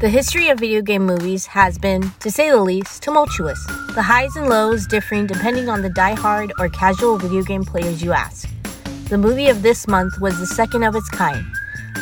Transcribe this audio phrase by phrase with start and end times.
[0.00, 3.62] The history of video game movies has been, to say the least, tumultuous,
[3.94, 8.12] the highs and lows differing depending on the die-hard or casual video game players you
[8.12, 8.48] ask.
[9.10, 11.44] The movie of this month was the second of its kind,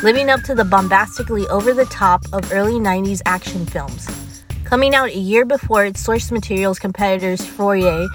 [0.01, 4.07] living up to the bombastically over the top of early 90s action films.
[4.63, 8.07] Coming out a year before its source material's competitors' foray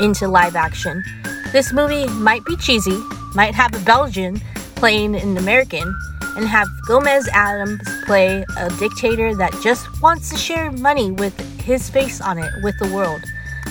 [0.00, 1.04] into live action,
[1.52, 2.98] this movie might be cheesy,
[3.34, 4.40] might have a Belgian
[4.76, 5.94] playing an American,
[6.36, 11.90] and have Gomez Addams play a dictator that just wants to share money with his
[11.90, 13.22] face on it with the world.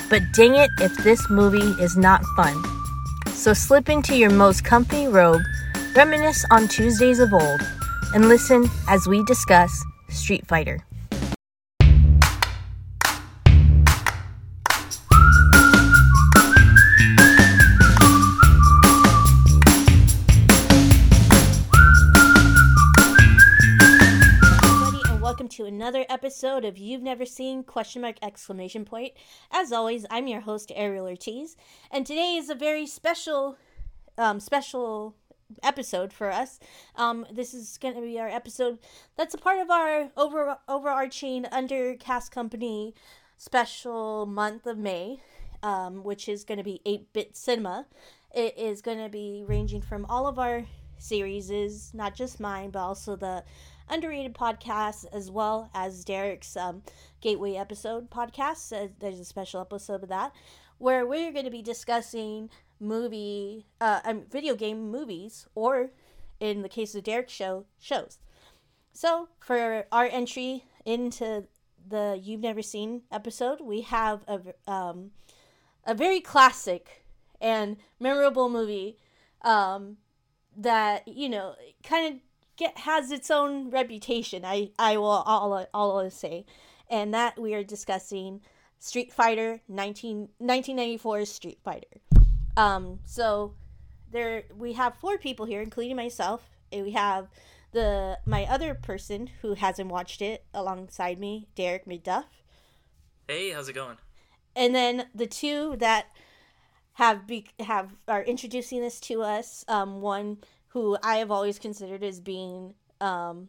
[0.10, 2.62] But dang it if this movie is not fun.
[3.28, 5.42] So slip into your most comfy robe,
[5.96, 7.62] reminisce on Tuesdays of old,
[8.14, 10.84] and listen as we discuss Street Fighter.
[25.86, 29.14] Another episode of You've Never Seen question mark exclamation point.
[29.52, 31.56] As always, I'm your host Ariel Ortiz,
[31.92, 33.56] and today is a very special
[34.18, 35.16] um, special
[35.62, 36.60] episode for us.
[36.96, 38.80] Um, this is going to be our episode
[39.16, 42.96] that's a part of our over overarching undercast company
[43.38, 45.20] special month of May,
[45.62, 47.86] um, which is going to be 8-bit cinema.
[48.34, 50.64] It is going to be ranging from all of our
[50.98, 53.44] series, not just mine, but also the
[53.90, 56.84] underrated podcasts as well as Derek's um,
[57.22, 58.72] Gateway episode podcast.
[58.72, 60.34] Uh, there's a special episode of that
[60.78, 65.92] where we're going to be discussing movie, uh, um, video game movies, or
[66.40, 68.20] in the case of Derek's show, shows.
[68.94, 71.46] So for our entry into
[71.88, 75.12] the You've Never Seen episode, we have a, um,
[75.86, 77.06] a very classic
[77.40, 78.98] and memorable movie
[79.42, 79.98] um,
[80.58, 82.22] that, you know, kind of
[82.58, 84.46] get has its own reputation.
[84.46, 86.46] I I will all all say,
[86.90, 88.42] and that we are discussing
[88.80, 92.02] Street Fighter 19, 1994's Street Fighter.
[92.58, 93.56] Um, so
[94.12, 96.50] there we have four people here, including myself.
[96.72, 97.28] And we have
[97.72, 102.26] the my other person who hasn't watched it alongside me, Derek McDuff.
[103.28, 103.98] Hey, how's it going?
[104.56, 106.08] And then the two that
[106.94, 109.66] have be have are introducing this to us.
[109.68, 110.38] Um, one
[110.76, 113.48] who I have always considered as being um,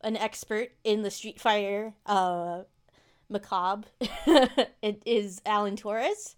[0.00, 2.62] an expert in the Street Fighter uh,
[3.28, 3.86] macabre.
[4.80, 6.34] it is Alan Torres.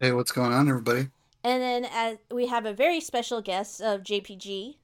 [0.00, 1.06] Hey, what's going on, everybody?
[1.44, 4.74] And then as we have a very special guest of JPG.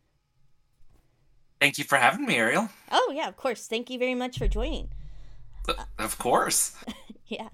[1.61, 2.69] Thank you for having me, Ariel.
[2.93, 3.67] Oh yeah, of course.
[3.67, 4.91] Thank you very much for joining.
[5.99, 6.77] Of course.
[7.27, 7.49] yeah.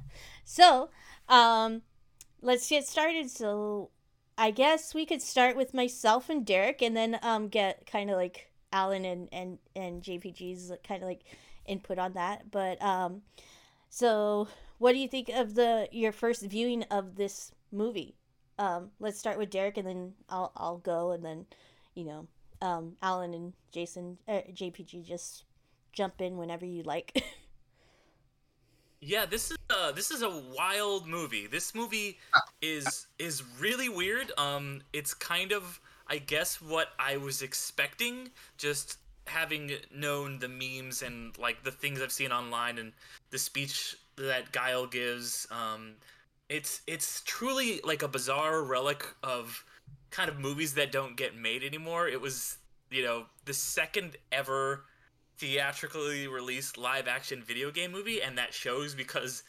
[0.44, 0.90] So,
[1.30, 1.80] um,
[2.42, 3.30] let's get started.
[3.30, 3.88] So,
[4.38, 8.16] I guess we could start with myself and Derek, and then um get kind of
[8.16, 11.24] like Alan and and and JPG's kind of like
[11.66, 12.50] input on that.
[12.50, 13.22] But um,
[13.88, 14.48] so
[14.78, 18.14] what do you think of the your first viewing of this movie?
[18.58, 21.46] Um, let's start with Derek, and then I'll I'll go, and then
[21.94, 22.28] you know
[22.62, 25.44] um Alan and Jason uh, JPG just
[25.92, 27.24] jump in whenever you like.
[29.00, 31.46] Yeah, this is uh this is a wild movie.
[31.46, 32.18] This movie
[32.60, 34.32] is is really weird.
[34.38, 41.02] Um it's kind of I guess what I was expecting just having known the memes
[41.02, 42.92] and like the things I've seen online and
[43.30, 45.94] the speech that Guile gives um
[46.48, 49.64] it's it's truly like a bizarre relic of
[50.10, 52.08] kind of movies that don't get made anymore.
[52.08, 52.56] It was,
[52.90, 54.84] you know, the second ever
[55.38, 59.42] theatrically released live action video game movie and that shows because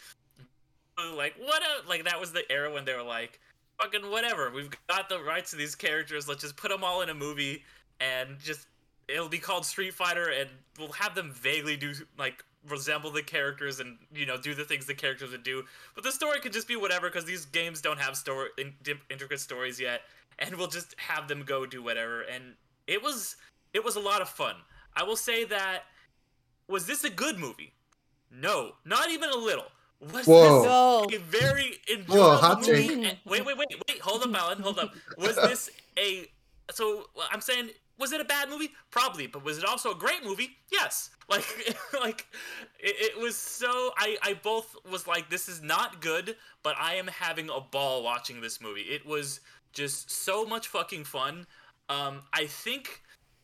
[1.16, 3.40] like what a like that was the era when they were like
[3.82, 7.10] fucking whatever we've got the rights to these characters let's just put them all in
[7.10, 7.64] a movie
[8.02, 8.68] and just
[9.08, 13.80] it'll be called street fighter and we'll have them vaguely do like resemble the characters
[13.80, 15.64] and you know do the things the characters would do.
[15.96, 18.74] But the story could just be whatever because these games don't have story in,
[19.10, 20.02] intricate stories yet
[20.40, 22.22] and we'll just have them go do whatever.
[22.22, 22.56] And
[22.88, 23.36] it was
[23.74, 24.56] it was a lot of fun
[25.00, 25.84] I will say that
[26.68, 27.74] was this a good movie?
[28.32, 29.66] No, not even a little.
[30.14, 31.06] Was Whoa.
[31.10, 33.18] this a very enjoyable Whoa, movie?
[33.26, 34.02] Wait, wait, wait, wait.
[34.02, 34.60] Hold up, Alan.
[34.60, 34.94] Hold up.
[35.18, 36.30] Was this a
[36.72, 38.72] so I'm saying was it a bad movie?
[38.92, 40.58] Probably, but was it also a great movie?
[40.72, 41.12] Yes.
[41.30, 41.46] Like,
[41.94, 42.26] like
[42.80, 43.92] it, it, was so.
[43.98, 48.02] I, I both was like, this is not good, but I am having a ball
[48.02, 48.82] watching this movie.
[48.82, 49.40] It was
[49.72, 51.46] just so much fucking fun.
[51.88, 53.04] Um, I think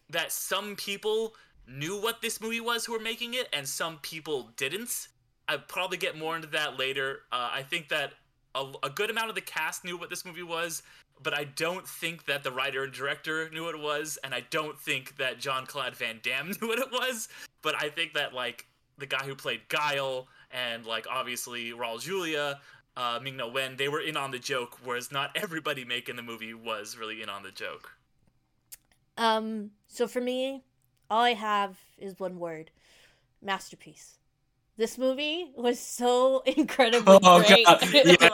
[0.10, 1.36] that some people
[1.68, 5.08] knew what this movie was who were making it, and some people didn't.
[5.48, 7.22] I'll probably get more into that later.
[7.32, 8.14] Uh, I think that
[8.56, 10.82] a, a, good amount of the cast knew what this movie was,
[11.22, 14.44] but I don't think that the writer and director knew what it was, and I
[14.50, 17.28] don't think that Jean-Claude Van Damme knew what it was.
[17.62, 18.66] But I think that like
[18.98, 22.60] the guy who played Guile and like obviously Raul Julia,
[22.98, 26.24] uh, Ming Na Wen, they were in on the joke, whereas not everybody making the
[26.24, 27.92] movie was really in on the joke.
[29.18, 30.64] Um, so for me,
[31.10, 32.72] all I have is one word:
[33.42, 34.18] masterpiece.
[34.78, 37.66] This movie was so incredibly Oh, great.
[37.66, 37.80] God,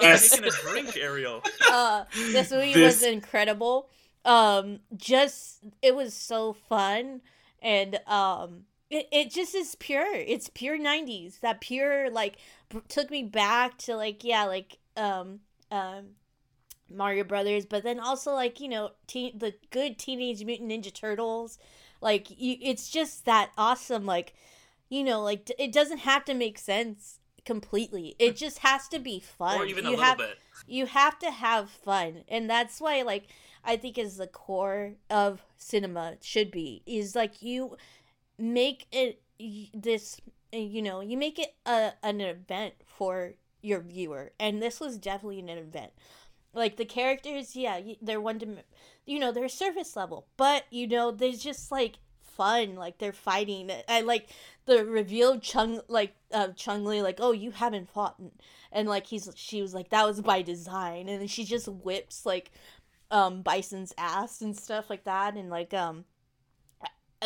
[0.02, 0.32] Yes.
[0.32, 1.44] was making a drink, Ariel.
[1.72, 3.90] uh, this movie This- was incredible.
[4.26, 7.22] Um, just it was so fun,
[7.62, 10.14] and um, it, it just is pure.
[10.14, 11.40] It's pure '90s.
[11.40, 12.38] That pure like
[12.70, 15.40] b- took me back to like yeah like um
[15.72, 16.10] um
[16.88, 21.58] Mario Brothers, but then also like you know teen, the good Teenage Mutant Ninja Turtles.
[22.02, 24.06] Like you, it's just that awesome.
[24.06, 24.34] Like
[24.90, 28.16] you know like d- it doesn't have to make sense completely.
[28.20, 29.60] It just has to be fun.
[29.60, 30.38] or even a You little have, bit.
[30.68, 33.28] you have to have fun and that's why like
[33.64, 37.78] i think is the core of cinema should be is like you
[38.38, 39.22] make it
[39.74, 40.20] this
[40.54, 44.98] uh, you know you make it a, an event for your viewer and this was
[44.98, 45.92] definitely an event
[46.54, 48.60] like the characters yeah they're one dim-
[49.06, 51.96] you know they're surface level but you know there's just like
[52.42, 53.70] fun like they're fighting.
[53.88, 54.30] I like
[54.66, 58.20] the reveal chung like uh Chun Li like oh you haven't fought
[58.72, 62.52] and like he's she was like that was by design and she just whips like
[63.12, 66.06] um bison's ass and stuff like that and like um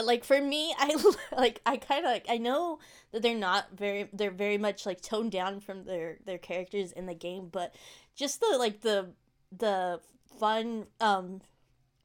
[0.04, 0.96] like for me i
[1.38, 2.80] like i kind of like i know
[3.12, 7.06] that they're not very they're very much like toned down from their their characters in
[7.06, 7.74] the game but
[8.16, 9.10] just the like the
[9.56, 10.00] the
[10.40, 11.42] fun um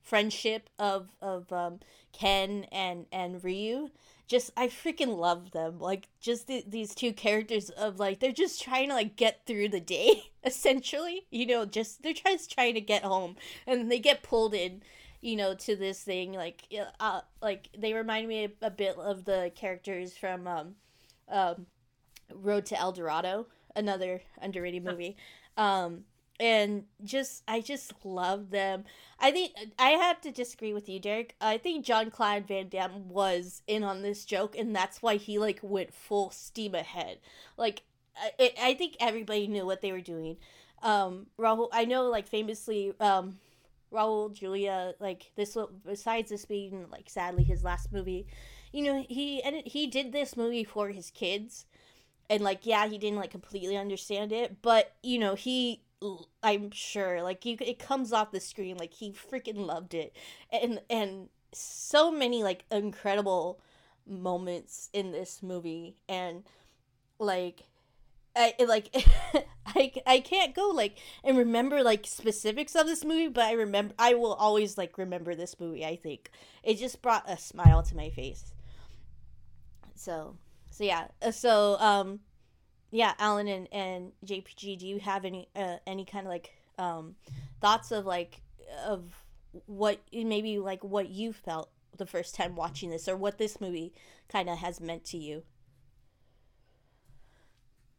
[0.02, 1.80] friendship of of um
[2.12, 3.90] ken and and ryu
[4.30, 5.80] just I freaking love them.
[5.80, 9.70] Like just th- these two characters of like they're just trying to like get through
[9.70, 11.26] the day essentially.
[11.30, 13.34] You know, just they're just trying to get home
[13.66, 14.82] and they get pulled in,
[15.20, 16.62] you know, to this thing like
[17.00, 20.74] uh like they remind me a, a bit of the characters from um
[21.28, 21.66] um
[22.32, 25.16] Road to El Dorado, another underrated movie.
[25.56, 26.04] Um
[26.40, 28.84] and just I just love them.
[29.20, 31.36] I think I have to disagree with you, Derek.
[31.40, 35.60] I think Jean-Claude Van Damme was in on this joke, and that's why he like
[35.62, 37.18] went full steam ahead.
[37.58, 37.82] Like,
[38.16, 40.38] I, I think everybody knew what they were doing.
[40.82, 43.38] Um, Raul, I know, like famously, um,
[43.92, 45.58] Raul Julia, like this.
[45.84, 48.26] Besides this being like sadly his last movie,
[48.72, 51.66] you know, he and he did this movie for his kids,
[52.30, 55.82] and like yeah, he didn't like completely understand it, but you know he
[56.42, 60.16] I'm sure like you it comes off the screen like he freaking loved it.
[60.50, 63.60] And and so many like incredible
[64.06, 66.44] moments in this movie and
[67.18, 67.64] like
[68.36, 68.94] I like
[69.66, 73.94] I, I can't go like and remember like specifics of this movie but I remember
[73.98, 76.30] I will always like remember this movie I think.
[76.62, 78.52] It just brought a smile to my face.
[79.96, 80.36] So
[80.70, 82.20] so yeah uh, so um
[82.90, 87.14] yeah alan and, and jpg do you have any uh, any kind of like um
[87.60, 88.40] thoughts of like
[88.86, 89.04] of
[89.66, 93.92] what maybe like what you felt the first time watching this or what this movie
[94.28, 95.42] kind of has meant to you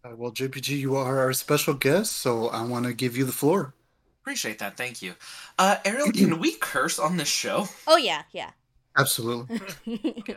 [0.03, 3.31] Uh, well, JPG, you are our special guest, so I want to give you the
[3.31, 3.75] floor.
[4.21, 4.75] Appreciate that.
[4.75, 5.13] Thank you.
[5.59, 7.67] Uh, Ariel, can we curse on this show?
[7.85, 8.51] oh yeah yeah
[8.97, 9.62] Absolutely.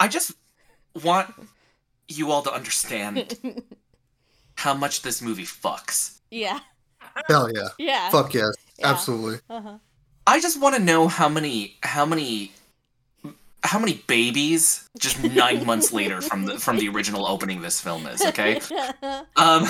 [0.00, 0.32] I just
[1.02, 1.34] want
[2.08, 3.38] you all to understand
[4.56, 6.20] how much this movie fucks.
[6.30, 6.60] yeah
[7.28, 7.68] Hell yeah.
[7.78, 8.54] yeah Fuck yes.
[8.78, 8.90] Yeah.
[8.90, 9.40] Absolutely.
[9.48, 9.78] uh-huh
[10.26, 12.52] I just want to know how many how many
[13.62, 18.06] how many babies just nine months later from the from the original opening this film
[18.06, 18.22] is.
[18.22, 18.60] Okay.
[19.36, 19.68] Um,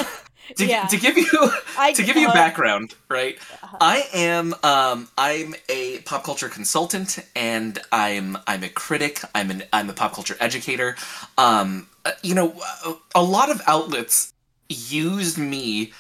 [0.57, 0.87] to, Yeah.
[0.87, 1.29] to give you
[1.79, 3.39] I, to give you background, right?
[3.63, 3.77] uh-huh.
[3.81, 9.21] I am um I'm a pop culture consultant and I'm I'm a critic.
[9.35, 10.97] I'm an I'm a pop culture educator.
[11.39, 14.33] Um uh, you know a, a lot of outlets
[14.69, 15.93] used me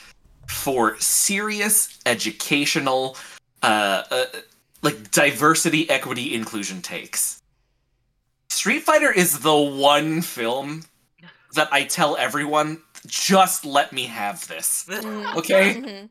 [0.49, 3.17] for serious educational
[3.63, 4.25] uh, uh
[4.83, 7.41] like diversity, equity, inclusion takes.
[8.51, 10.83] Street Fighter is the one film
[11.55, 14.85] that I tell everyone just let me have this.
[14.89, 15.75] Mm, Okay?
[15.75, 16.09] mhm.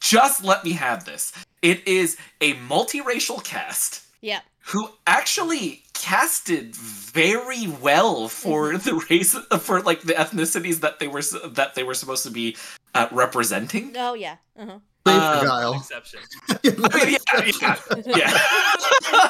[0.00, 1.32] just let me have this.
[1.62, 9.80] It is a multiracial cast yeah who actually casted very well for the race for
[9.82, 12.56] like the ethnicities that they were that they were supposed to be
[12.94, 13.92] uh, representing.
[13.96, 14.78] oh yeah uh-huh
[15.12, 15.74] Um, Guile.
[15.74, 16.20] Exception.
[16.48, 16.74] I mean,
[17.62, 18.38] yeah, yeah, yeah.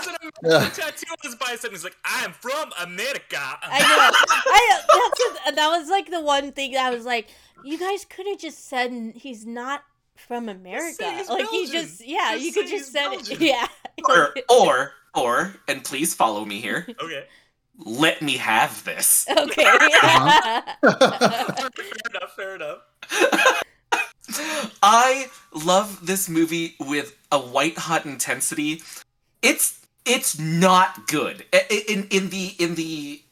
[0.43, 0.69] Yeah.
[0.71, 1.71] tattoo on his bicep.
[1.71, 4.11] He's like, "I'm from America." I know.
[4.47, 7.29] I that was like the one thing that I was like,
[7.65, 9.83] you guys could have just said he's not
[10.17, 11.11] from America.
[11.11, 11.73] he's Like you Belgian.
[11.73, 13.41] just yeah, Just you could just he's said it.
[13.41, 13.67] Yeah.
[14.09, 16.87] Or or or and please follow me here.
[17.03, 17.25] Okay.
[17.79, 19.27] Let me have this.
[19.29, 19.65] okay.
[19.65, 19.77] fair
[22.15, 22.37] enough.
[22.37, 22.79] Fair enough.
[24.83, 25.27] I
[25.65, 28.83] love this movie with a white hot intensity.
[29.43, 33.23] It's it's not good I- I- in in the in the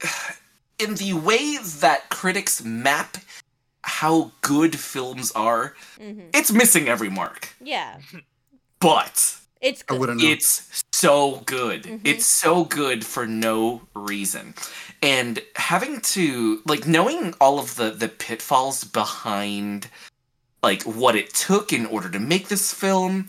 [0.78, 3.16] in the way that critics map
[3.82, 5.74] how good films are.
[6.00, 6.28] Mm-hmm.
[6.32, 7.98] It's missing every mark, Yeah.
[8.80, 10.00] but It's I good.
[10.00, 11.82] wouldn't it's so good.
[11.84, 12.00] Mhm.
[12.04, 14.54] It's so good for no reason.
[15.02, 19.88] And having to like knowing all of the the pitfalls behind
[20.64, 23.28] like what it took in order to make this film,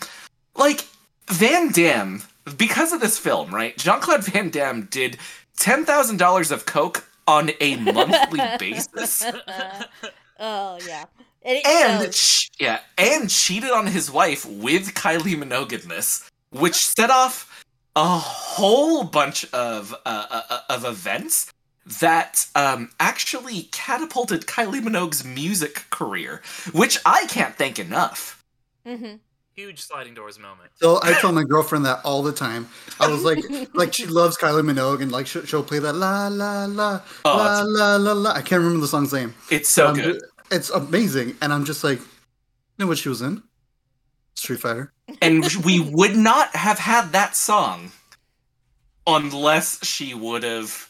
[0.55, 0.87] like
[1.29, 2.23] Van Damme,
[2.57, 3.77] because of this film, right?
[3.77, 5.17] Jean-Claude Van Damme did
[5.59, 9.21] $10,000 of coke on a monthly basis
[10.39, 11.05] oh yeah.
[11.43, 12.15] And, and shows.
[12.15, 17.63] ch- yeah, and cheated on his wife with Kylie Minogue in this, which set off
[17.95, 21.51] a whole bunch of uh, uh, of events
[21.99, 26.41] that um, actually catapulted Kylie Minogue's music career,
[26.73, 28.43] which I can't thank enough.
[28.85, 29.19] Mhm.
[29.55, 30.71] Huge sliding doors moment.
[30.81, 32.67] So I tell my girlfriend that all the time.
[32.99, 33.39] I was like,
[33.73, 37.37] like she loves Kylie Minogue, and like she'll, she'll play that la la la Oh,
[37.37, 38.31] la la la la.
[38.31, 39.33] I can't remember the song's name.
[39.49, 42.05] It's so Um, good, It's amazing, and I'm just like, you
[42.79, 43.43] know what she was in?
[44.35, 44.91] Street Fighter.
[45.21, 47.91] and we would not have had that song
[49.07, 50.89] unless she would have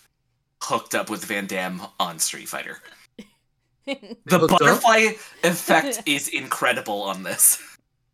[0.65, 2.79] hooked up with Van Damme on Street Fighter.
[3.85, 4.59] The Hooked up?
[4.59, 5.11] butterfly
[5.43, 7.61] effect is incredible on this.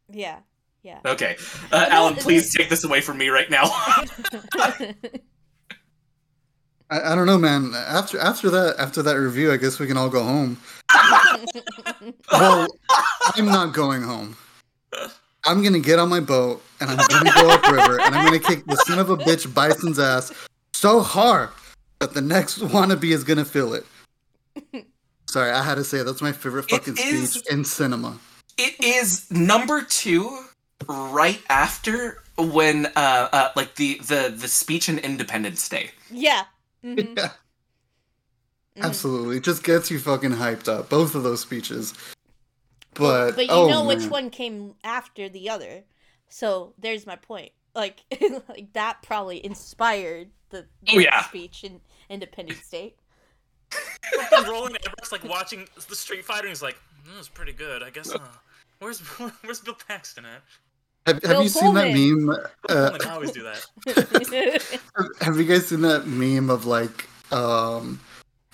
[0.10, 0.40] yeah.
[0.84, 0.98] Yeah.
[1.06, 1.38] Okay,
[1.72, 3.66] uh, Alan, please take this away from me right now.
[3.66, 4.96] I,
[6.90, 7.72] I don't know, man.
[7.76, 10.58] After after that after that review, I guess we can all go home.
[12.32, 12.68] Well,
[13.36, 14.36] I'm not going home.
[15.46, 18.66] I'm gonna get on my boat and I'm gonna go upriver and I'm gonna kick
[18.66, 20.34] the son of a bitch bison's ass
[20.74, 21.50] so hard
[22.02, 23.86] that the next wannabe is gonna feel it.
[25.30, 26.04] Sorry, I had to say it.
[26.04, 28.18] that's my favorite fucking is- speech in cinema.
[28.58, 30.44] it is number two,
[30.88, 35.92] right after when, uh, uh like the the the speech in Independence Day.
[36.10, 36.44] yeah.
[36.84, 37.18] Mhm.
[38.74, 38.88] Yeah, Mhm.
[38.88, 39.38] absolutely.
[39.38, 40.88] It just gets you fucking hyped up.
[40.90, 41.94] Both of those speeches.
[42.94, 45.84] But but you oh, know which one came after the other.
[46.30, 47.52] So there's my point.
[47.76, 48.00] Like,
[48.50, 51.22] like that probably inspired the Oh, yeah.
[51.24, 52.96] speech in Independence state.
[54.48, 56.42] Roland Emmerich like watching the Street Fighter.
[56.42, 56.78] and He's like,
[57.08, 57.82] "That was pretty good.
[57.84, 58.20] I guess." Uh,
[58.80, 59.00] where's
[59.44, 60.42] Where's Bill Paxton at?
[61.08, 62.30] Have, have Bill you seen that meme?
[62.70, 64.72] Uh, I always do that.
[65.22, 68.00] have you guys seen that meme of like, um,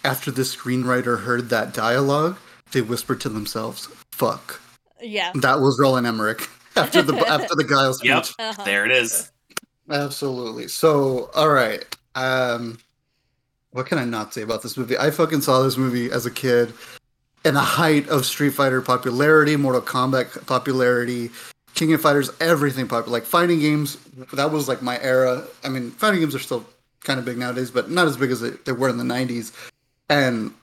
[0.05, 2.37] after the screenwriter heard that dialogue,
[2.71, 4.61] they whispered to themselves, "Fuck."
[5.01, 5.31] yeah.
[5.35, 8.09] That was Roland Emmerich after the after the Guile speech.
[8.09, 8.63] Yep, Uh-huh.
[8.63, 9.31] there it is.
[9.89, 10.67] Absolutely.
[10.67, 11.83] So, all right.
[12.15, 12.77] Um,
[13.71, 14.97] what can I not say about this movie?
[14.97, 16.73] I fucking saw this movie as a kid
[17.45, 21.29] in the height of Street Fighter popularity, Mortal Kombat popularity,
[21.73, 23.19] King of Fighters, everything popular.
[23.19, 23.97] Like fighting games,
[24.33, 25.45] that was like my era.
[25.63, 26.65] I mean, fighting games are still
[27.01, 29.53] kind of big nowadays, but not as big as they, were in the 90s.
[30.09, 30.53] And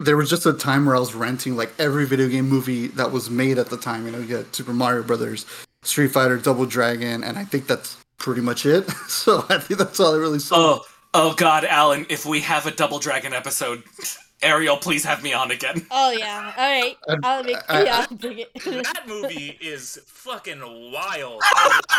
[0.00, 3.12] there was just a time where I was renting like every video game movie that
[3.12, 4.04] was made at the time.
[4.04, 5.46] You know, you had Super Mario Brothers,
[5.82, 8.90] Street Fighter, Double Dragon, and I think that's pretty much it.
[9.08, 10.56] so I think that's all I really saw.
[10.56, 10.84] Oh,
[11.14, 12.06] oh God, Alan!
[12.08, 13.82] If we have a Double Dragon episode,
[14.42, 15.86] Ariel, please have me on again.
[15.90, 16.52] Oh yeah.
[16.56, 16.96] All right.
[17.08, 17.56] I- I'll make.
[17.68, 18.52] I- yeah, I'll bring it.
[18.64, 20.60] That movie is fucking
[20.92, 21.42] wild.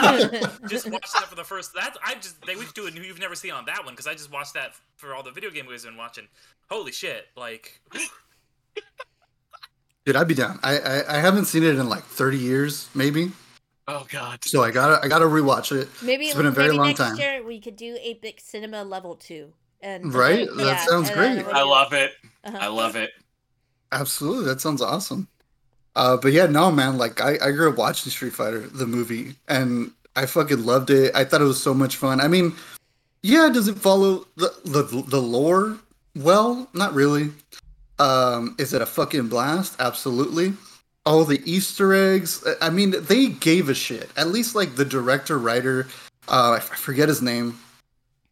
[0.67, 1.73] just watched that for the first.
[1.73, 4.07] That I just they we could do a you've never seen on that one because
[4.07, 6.27] I just watched that for all the video game movies I've been watching.
[6.69, 7.27] Holy shit!
[7.37, 7.79] Like
[10.05, 10.59] Dude, I'd be down.
[10.63, 13.31] I, I I haven't seen it in like 30 years, maybe.
[13.87, 14.43] Oh God.
[14.45, 15.89] So I gotta I gotta rewatch it.
[16.01, 17.17] maybe It's been a very maybe long next time.
[17.17, 19.51] year we could do 8-bit cinema level two.
[19.81, 20.47] And Right?
[20.47, 21.53] like, That yeah, sounds and great.
[21.53, 22.13] I love it.
[22.45, 22.57] uh-huh.
[22.61, 23.11] I love it.
[23.91, 25.27] Absolutely, that sounds awesome.
[25.95, 26.97] Uh, but yeah, no, man.
[26.97, 31.13] Like I, I grew up watching Street Fighter the movie, and I fucking loved it.
[31.13, 32.19] I thought it was so much fun.
[32.21, 32.53] I mean,
[33.21, 35.77] yeah, does it follow the the, the lore
[36.15, 36.67] well?
[36.73, 37.31] Not really.
[37.99, 39.75] Um, is it a fucking blast?
[39.79, 40.53] Absolutely.
[41.05, 42.45] All the Easter eggs.
[42.61, 44.09] I mean, they gave a shit.
[44.15, 45.87] At least like the director writer,
[46.29, 47.59] uh, I forget his name.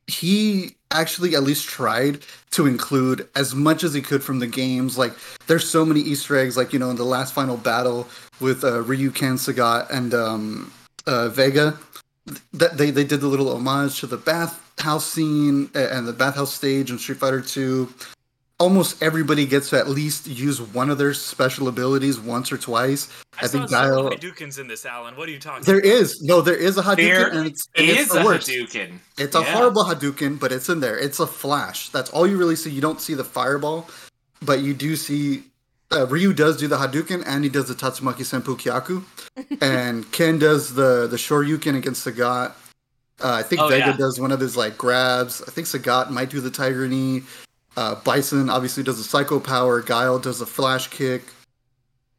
[0.07, 4.97] He actually at least tried to include as much as he could from the games.
[4.97, 5.13] Like,
[5.47, 6.55] there's so many Easter eggs.
[6.55, 8.07] Like, you know, in the last final battle
[8.39, 10.73] with uh, Ryu, Ken, Sagat, and um,
[11.07, 11.77] uh, Vega,
[12.53, 16.91] that they they did the little homage to the bathhouse scene and the bathhouse stage
[16.91, 17.93] in Street Fighter Two.
[18.61, 23.09] Almost everybody gets to at least use one of their special abilities once or twice.
[23.33, 24.17] I, I saw think several Guile.
[24.19, 25.15] Hadoukens in this, Alan.
[25.17, 25.87] What are you talking There about?
[26.01, 28.47] is no, there is a Hadouken, There and it's, and is it's the a worst.
[28.49, 28.99] Hadouken.
[29.17, 29.53] It's a Yeah.
[29.55, 30.97] horrible Hadouken, but it's in there.
[30.97, 31.89] It's a flash.
[31.89, 32.69] That's all you really see.
[32.69, 33.89] You don't see the fireball,
[34.43, 35.43] but you do see
[35.91, 39.03] uh, Ryu does do the Hadouken and he does the Tatsumaki Senpu Kyaku,
[39.61, 42.53] and Ken does the the Shoryuken against Sagat.
[43.23, 43.97] Uh, I think Oh, Vega yeah.
[43.97, 45.41] does one of his like grabs.
[45.47, 47.23] I think Sagat might do the Tiger Knee.
[47.77, 49.81] Uh, Bison obviously does a Psycho Power.
[49.81, 51.23] Guile does a Flash Kick.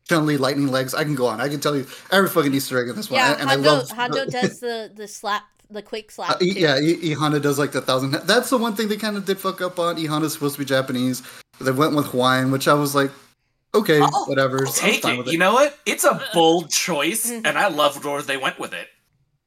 [0.09, 0.95] Chun Li Lightning Legs.
[0.95, 1.41] I can go on.
[1.41, 3.19] I can tell you every fucking Easter egg in this one.
[3.21, 6.31] Yeah, and I Honda, love Honda does the the slap, the quick slap.
[6.33, 6.37] uh.
[6.41, 8.11] Yeah, E- E Honda does like the thousand.
[8.13, 9.99] That's the one thing they kind of did fuck up on.
[9.99, 11.23] E Honda's supposed to be Japanese.
[11.61, 13.11] They went with Hawaiian, which I was like,
[13.75, 14.63] okay, I'll- whatever.
[14.63, 15.19] I'll I'm take fine it.
[15.19, 15.79] with You know what?
[15.87, 17.47] It's a bold choice, Mhm.
[17.47, 18.89] and I love where they went with it.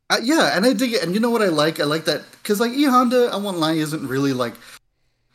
[0.09, 1.03] Uh, yeah, and I dig it.
[1.03, 1.79] And you know what I like?
[1.79, 4.53] I like that because like E Honda, I won't lie, isn't really like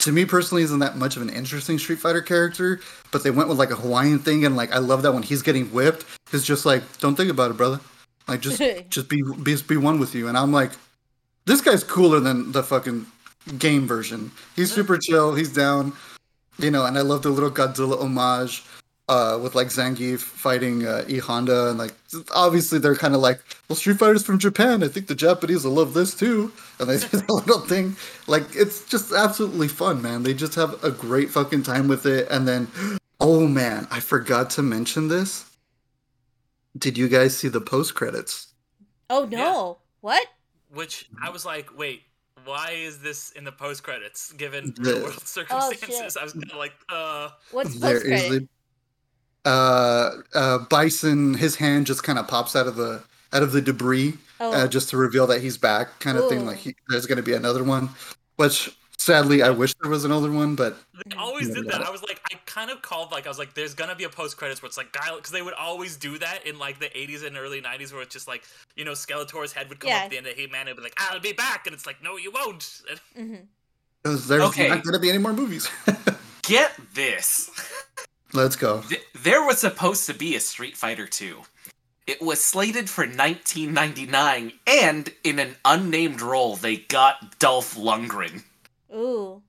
[0.01, 2.81] to me personally isn't that much of an interesting Street Fighter character.
[3.13, 5.43] But they went with like a Hawaiian thing, and like I love that when he's
[5.43, 7.81] getting whipped, it's just like, don't think about it, brother.
[8.27, 10.29] Like just just be be be one with you.
[10.29, 10.73] And I'm like,
[11.47, 13.07] this guy's cooler than the fucking
[13.59, 14.31] game version.
[14.57, 15.35] He's super chill.
[15.35, 15.93] He's down,
[16.59, 16.87] you know.
[16.87, 18.65] And I love the little Godzilla homage
[19.11, 21.93] uh, with like Zangief fighting uh, E Honda, and like
[22.33, 24.85] obviously they're kind of like, well, Street Fighter's from Japan.
[24.85, 26.53] I think the Japanese will love this too.
[26.79, 27.97] And they do a little thing,
[28.29, 30.23] like it's just absolutely fun, man.
[30.23, 32.29] They just have a great fucking time with it.
[32.31, 32.69] And then,
[33.21, 35.45] oh man, I forgot to mention this.
[36.79, 38.47] Did you guys see the post credits?
[39.11, 39.79] oh no!
[40.03, 40.25] What?
[40.73, 42.03] Which I was like, wait,
[42.45, 44.31] why is this in the post credits?
[44.35, 48.49] Given The- world circumstances, I was kind of like, uh, What's post credit?
[49.45, 51.35] Is a uh, uh, Bison.
[51.35, 54.67] His hand just kind of pops out of the out of the debris, Oh, uh,
[54.69, 56.45] just to reveal that he's back, kind of thing.
[56.47, 57.89] Like he, there's going to be another one,
[58.37, 61.79] which sadly I wish there was another one, but they always Yeah, did yeah.
[61.79, 61.87] that.
[61.87, 64.09] I was like, I kind of called like I was like, there's gonna be a
[64.11, 66.87] post credits where it's like guy because they would always do that in like the
[66.91, 68.43] 80s and early 90s, where it's just like,
[68.77, 69.99] you know, Skeletor's head would come Yeah.
[69.99, 72.03] up at the end of He-Man and be like, I'll be back, and it's like,
[72.03, 72.83] no, you won't.
[72.91, 73.47] And mhm.
[74.05, 74.69] 'cause there's Okay.
[74.69, 75.71] not going to be any more movies.
[76.43, 77.51] Get this.
[78.33, 78.81] Let's go.
[78.83, 81.41] Th- There was supposed to be a Street Fighter 2.
[82.07, 88.43] It was slated for 1999, and in an unnamed role, they got Dolph Lundgren.
[88.95, 89.43] Ooh,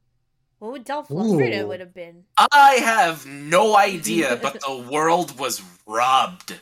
[0.59, 1.67] what would Dolph Lundgren it Ooh.
[1.67, 2.25] would have been?
[2.37, 6.59] I have no idea, but the world was robbed.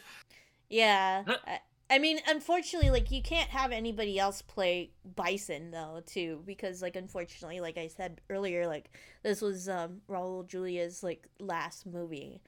[0.69, 1.23] Yeah.
[1.27, 6.81] I, I mean, unfortunately, like you can't have anybody else play Bison though, too, because
[6.81, 8.91] like unfortunately, like I said earlier, like
[9.23, 12.41] this was um Raul Julia's like last movie,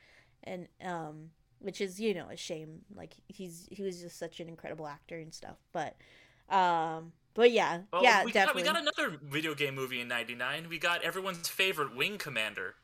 [0.44, 2.82] and um which is you know a shame.
[2.96, 5.96] Like he's he was just such an incredible actor and stuff, but
[6.50, 10.08] um but yeah well, yeah we got, definitely we got another video game movie in
[10.08, 10.68] '99.
[10.70, 12.76] We got everyone's favorite Wing Commander.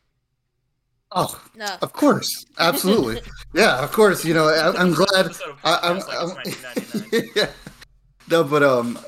[1.14, 3.22] Oh, no of course, absolutely,
[3.54, 4.26] yeah, of course.
[4.26, 5.32] You know, I, I'm glad.
[5.64, 7.50] I, I'm, podcast like I'm- yeah.
[8.30, 9.00] No, but um,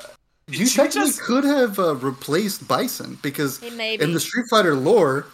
[0.48, 4.76] you Did you technically just- could have uh, replaced Bison because in the Street Fighter
[4.76, 5.26] lore,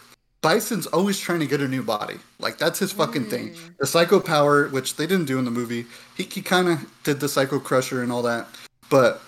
[0.42, 2.16] Bison's always trying to get a new body.
[2.40, 3.50] Like that's his fucking thing.
[3.50, 3.76] Mm.
[3.78, 7.20] The Psycho Power, which they didn't do in the movie, he, he kind of did
[7.20, 8.48] the Psycho Crusher and all that,
[8.90, 9.22] but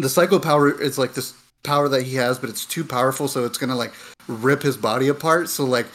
[0.00, 3.44] the Psycho Power is like this power that he has, but it's too powerful, so
[3.44, 3.92] it's gonna like
[4.26, 5.48] rip his body apart.
[5.48, 5.86] So like.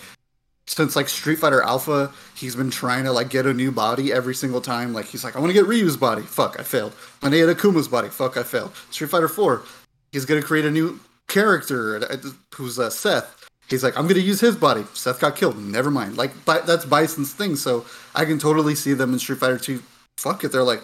[0.67, 4.33] Since like Street Fighter Alpha, he's been trying to like get a new body every
[4.33, 4.93] single time.
[4.93, 6.23] Like he's like, I want to get Ryu's body.
[6.23, 6.93] Fuck, I failed.
[7.21, 8.09] I get Akuma's body.
[8.09, 8.75] Fuck, I failed.
[8.89, 9.63] Street Fighter Four,
[10.11, 12.17] he's gonna create a new character uh,
[12.55, 13.47] who's uh, Seth.
[13.69, 14.83] He's like, I'm gonna use his body.
[14.93, 15.57] Seth got killed.
[15.57, 16.17] Never mind.
[16.17, 17.55] Like that's Bison's thing.
[17.55, 19.83] So I can totally see them in Street Fighter Two.
[20.17, 20.81] Fuck it, they're like,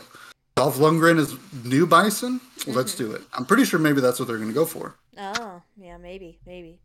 [0.55, 2.39] Dolph Lundgren is new Bison.
[2.67, 3.21] Let's do it.
[3.33, 4.95] I'm pretty sure maybe that's what they're gonna go for.
[5.17, 6.79] Oh, yeah, maybe, maybe.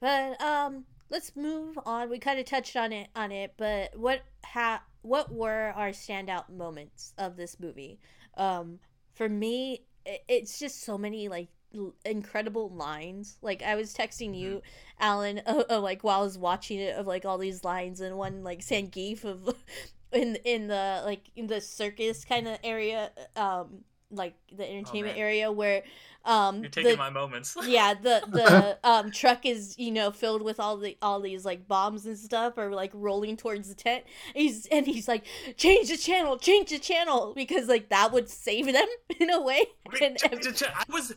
[0.00, 2.10] But um let's move on.
[2.10, 6.48] We kind of touched on it on it, but what ha what were our standout
[6.50, 7.98] moments of this movie?
[8.36, 8.78] Um
[9.12, 9.84] for me,
[10.28, 13.38] it's just so many like l- incredible lines.
[13.42, 14.62] Like I was texting you,
[14.98, 18.16] Alan, uh, uh, like while I was watching it of like all these lines and
[18.16, 19.54] one like Zangief of
[20.12, 25.22] in in the like in the circus kind of area um like the entertainment man.
[25.22, 25.82] area where
[26.26, 27.56] um You're taking the, my moments.
[27.66, 31.68] yeah the the um truck is you know filled with all the all these like
[31.68, 35.24] bombs and stuff or like rolling towards the tent he's and he's like
[35.56, 38.86] change the channel change the channel because like that would save them
[39.20, 39.64] in a way
[40.02, 41.14] and Ch- ev- ch- ch- I was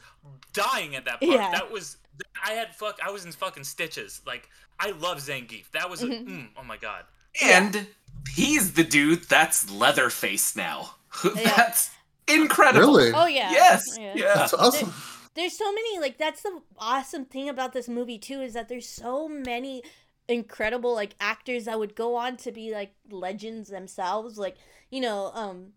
[0.53, 1.31] dying at that part.
[1.31, 1.51] Yeah.
[1.51, 1.97] That was
[2.43, 2.99] I had fuck.
[3.05, 4.21] I was in fucking stitches.
[4.25, 5.69] Like I love Zangief.
[5.71, 6.27] That was a, Mhm.
[6.27, 7.03] mm, oh my god.
[7.43, 7.87] And
[8.33, 10.95] he's the dude that's Leatherface now.
[11.23, 11.53] Yeah.
[11.55, 11.91] That's
[12.27, 12.95] incredible.
[12.97, 13.11] Really?
[13.13, 13.83] oh yeah Yes.
[13.99, 14.13] yeah.
[14.15, 14.33] Yeah.
[14.35, 14.93] That's awesome.
[15.35, 18.87] there's so many like that's the awesome thing about this movie too is that there's
[18.87, 19.83] so many
[20.27, 24.57] incredible like actors that would go on to be like legends themselves like
[24.89, 25.67] you know um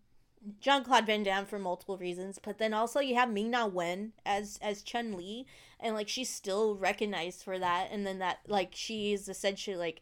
[0.59, 4.57] Jean-Claude Van Damme for multiple reasons, but then also you have Ming Na Wen as
[4.63, 5.45] as Chun Li,
[5.79, 10.01] and like she's still recognized for that, and then that like she's essentially like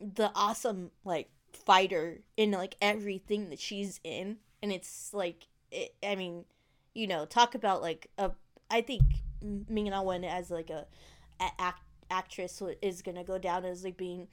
[0.00, 6.14] the awesome like fighter in like everything that she's in, and it's like it, I
[6.14, 6.44] mean,
[6.94, 8.32] you know, talk about like a
[8.70, 9.02] I think
[9.42, 10.86] Ming Na Wen as like a,
[11.40, 14.28] a act, actress is gonna go down as like being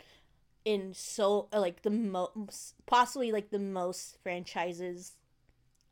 [0.65, 5.13] in so like the most possibly like the most franchises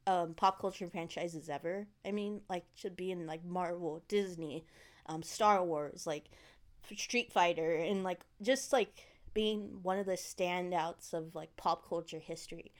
[0.07, 1.87] um pop culture franchises ever.
[2.05, 4.65] I mean like should be in like marvel disney
[5.07, 6.25] um star wars like
[6.95, 12.19] street fighter and like just like being one of the standouts of like pop culture
[12.19, 12.71] history.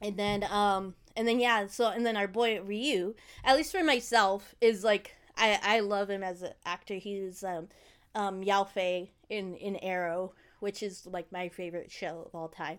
[0.00, 3.82] And then um and then yeah so and then our boy ryu at least for
[3.82, 6.94] myself is like i i love him as an actor.
[6.94, 7.68] He's um
[8.14, 12.78] um yao fei in in arrow which is like my favorite show of all time.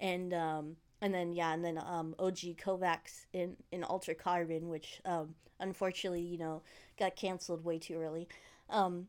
[0.00, 5.00] And um and then yeah and then um og kovacs in in Altered Carbon which
[5.04, 6.62] um unfortunately you know
[6.98, 8.28] got canceled way too early.
[8.68, 9.06] Um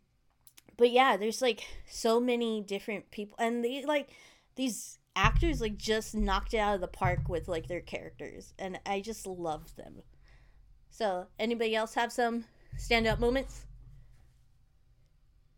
[0.77, 4.09] but yeah there's like so many different people and they like
[4.55, 8.79] these actors like just knocked it out of the park with like their characters and
[8.85, 10.01] i just love them.
[10.89, 12.45] So anybody else have some
[12.77, 13.65] standout moments?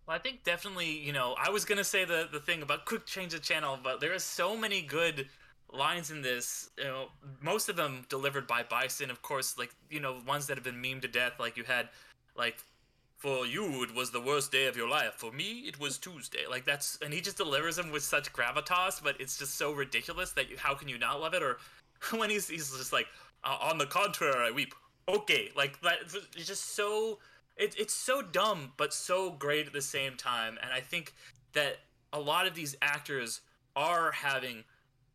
[0.08, 3.06] Well i think definitely you know i was gonna say the the thing about quick
[3.06, 5.28] change the channel but there are so many good
[5.74, 7.08] lines in this you know
[7.42, 10.82] most of them delivered by bison of course like you know ones that have been
[10.82, 11.90] memed to death like you had
[12.38, 12.58] like
[13.26, 15.16] for you it was the worst day of your life.
[15.18, 16.46] For me it was tuesday.
[16.48, 20.32] Like that's and he just delivers them with such gravitas but it's just so ridiculous
[20.34, 21.42] that you, how can you not love it?
[21.42, 21.58] Or
[22.12, 23.08] when he's he's just like
[23.44, 24.76] uh, on the contrary i weep.
[25.10, 26.02] Okay like that
[26.36, 27.18] it's just so
[27.58, 30.60] it, it's so dumb but so great at the same time.
[30.62, 31.16] And i think
[31.54, 31.78] that
[32.14, 33.42] a lot of these actors
[33.76, 34.64] are having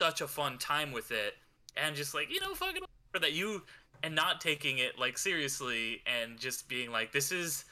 [0.01, 1.35] such a fun time with it
[1.77, 2.83] and just like you know fucking
[3.21, 3.63] that you
[4.03, 7.67] and not taking it like seriously and just being like this is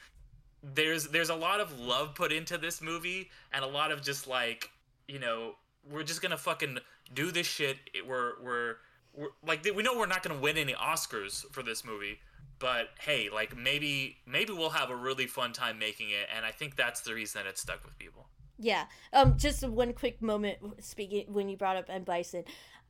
[0.63, 4.27] there's there's a lot of love put into this movie and a lot of just
[4.27, 4.69] like
[5.07, 5.55] you know
[5.89, 6.77] we're just gonna fucking
[7.13, 8.75] do this shit we're we're,
[9.13, 12.19] we're like we know we're not gonna win any oscars for this movie
[12.59, 16.51] but hey like maybe maybe we'll have a really fun time making it and i
[16.51, 18.27] think that's the reason that it stuck with people
[18.59, 18.85] yeah.
[19.13, 19.37] Um.
[19.37, 20.57] Just one quick moment.
[20.83, 22.43] Speaking when you brought up M Bison,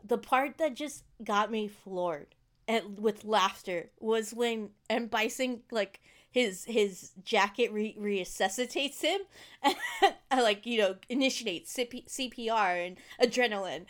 [0.04, 2.34] the part that just got me floored
[2.68, 9.22] and with laughter was when M Bison like his his jacket re- resuscitates him,
[9.64, 13.86] and like you know initiates CP- CPR and adrenaline,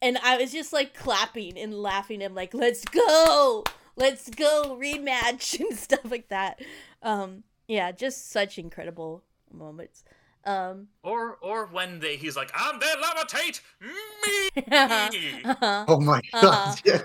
[0.00, 2.22] and I was just like clapping and laughing.
[2.22, 3.64] I'm like, let's go,
[3.96, 6.60] let's go rematch and stuff like that.
[7.02, 7.44] Um.
[7.68, 7.92] Yeah.
[7.92, 9.22] Just such incredible
[9.52, 10.04] moments.
[10.44, 14.62] Um, or or when they he's like, I'm there, levitate me.
[14.72, 15.84] uh-huh.
[15.86, 16.80] Oh my god!
[16.88, 16.98] Uh-huh.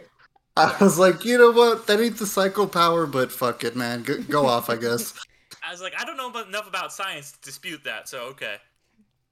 [0.58, 0.76] Yeah.
[0.80, 1.88] I was like, you know what?
[1.88, 4.04] That ain't the psycho power, but fuck it, man.
[4.04, 5.14] Go, go off, I guess.
[5.68, 8.58] I was like, I don't know about, enough about science to dispute that, so okay.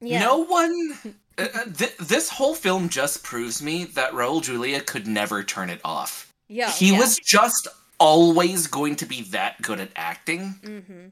[0.02, 0.20] yeah.
[0.20, 0.98] No one.
[1.38, 5.70] Uh, uh, th- this whole film just proves me that Raul Julia could never turn
[5.70, 6.34] it off.
[6.48, 6.72] Yeah.
[6.72, 7.00] he yeah.
[7.00, 7.68] was just
[8.00, 10.56] always going to be that good at acting.
[10.62, 11.08] Mm-hmm.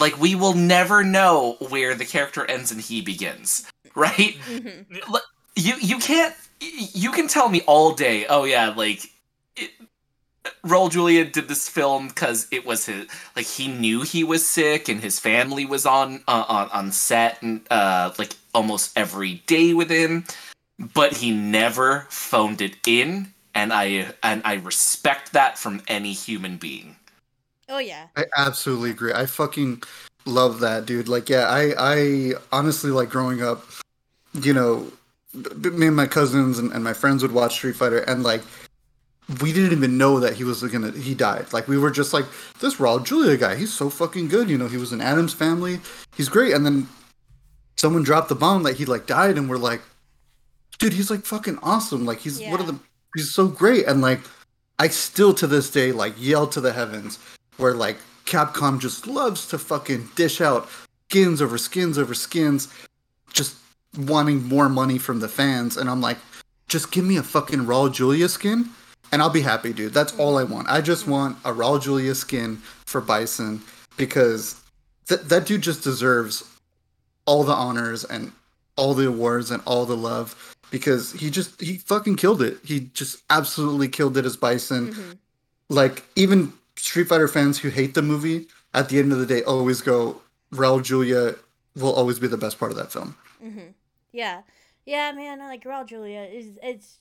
[0.00, 4.36] Like we will never know where the character ends and he begins, right?
[4.48, 5.16] Mm-hmm.
[5.54, 8.26] You you can't you can tell me all day.
[8.26, 9.11] Oh yeah, like
[9.56, 9.70] it,
[10.64, 14.88] Raul Julia did this film because it was his like he knew he was sick
[14.88, 19.74] and his family was on uh, on on set and uh like almost every day
[19.74, 20.24] with him,
[20.94, 26.56] but he never phoned it in, and I and I respect that from any human
[26.56, 26.96] being.
[27.68, 28.08] Oh yeah.
[28.16, 29.12] I absolutely agree.
[29.12, 29.82] I fucking
[30.26, 31.08] love that, dude.
[31.08, 33.64] Like, yeah, I, I honestly like growing up.
[34.34, 34.92] You know,
[35.34, 38.42] me and my cousins and, and my friends would watch Street Fighter, and like,
[39.40, 41.52] we didn't even know that he was gonna he died.
[41.52, 42.26] Like, we were just like,
[42.60, 44.50] this Raul Julia guy, he's so fucking good.
[44.50, 45.80] You know, he was in Addams family,
[46.16, 46.52] he's great.
[46.52, 46.88] And then
[47.76, 49.80] someone dropped the bomb that he like died, and we're like,
[50.78, 52.04] dude, he's like fucking awesome.
[52.04, 52.78] Like, he's one of the
[53.14, 54.20] he's so great, and like,
[54.78, 57.18] I still to this day like yell to the heavens
[57.56, 60.68] where like Capcom just loves to fucking dish out
[61.08, 62.72] skins over skins over skins,
[63.32, 63.56] just
[63.96, 65.76] wanting more money from the fans.
[65.76, 66.16] And I'm like,
[66.66, 68.70] just give me a fucking Raul Julia skin
[69.12, 69.92] and I'll be happy, dude.
[69.94, 70.68] That's all I want.
[70.68, 73.60] I just want a Raul Julia skin for Bison
[73.96, 74.60] because
[75.08, 76.42] th- that dude just deserves
[77.26, 78.32] all the honors and
[78.76, 82.58] all the awards and all the love because he just he fucking killed it.
[82.64, 85.18] He just absolutely killed it as Bison Mhm.
[85.68, 89.42] like even Street Fighter fans who hate the movie at the end of the day
[89.44, 90.22] always go,
[90.52, 91.36] Raul Julia
[91.76, 93.14] will always be the best part of that film.
[93.44, 93.68] Mm-hmm.
[94.12, 94.42] Yeah,
[94.86, 95.38] yeah, man.
[95.38, 96.96] Like Raul Julia is it's.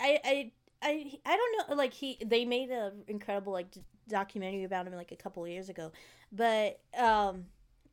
[0.00, 0.50] I I
[0.82, 1.74] I I don't know.
[1.74, 3.66] Like he, they made a incredible like
[4.08, 5.92] documentary about him like a couple years ago,
[6.32, 7.46] but um,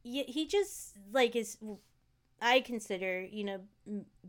[0.03, 1.57] he, he just like is.
[2.41, 3.59] I consider you know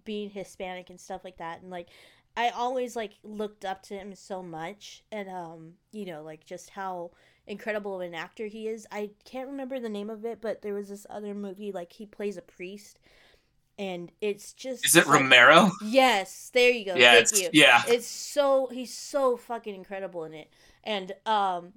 [0.04, 1.88] being Hispanic and stuff like that, and like
[2.36, 6.70] I always like looked up to him so much, and um, you know, like just
[6.70, 7.10] how
[7.46, 8.86] incredible of an actor he is.
[8.90, 12.06] I can't remember the name of it, but there was this other movie like he
[12.06, 12.98] plays a priest,
[13.78, 15.70] and it's just Is it like- Romero?
[15.82, 16.94] Yes, there you go.
[16.94, 17.50] Yeah, Thank it's, you.
[17.52, 17.82] yeah.
[17.88, 20.50] It's so he's so fucking incredible in it,
[20.84, 21.72] and um,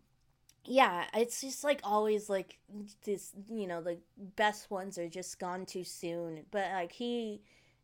[0.66, 2.60] yeah, it's just like always like
[3.04, 3.32] this.
[3.50, 3.98] You know, the
[4.36, 7.42] best ones are just gone too soon, but like he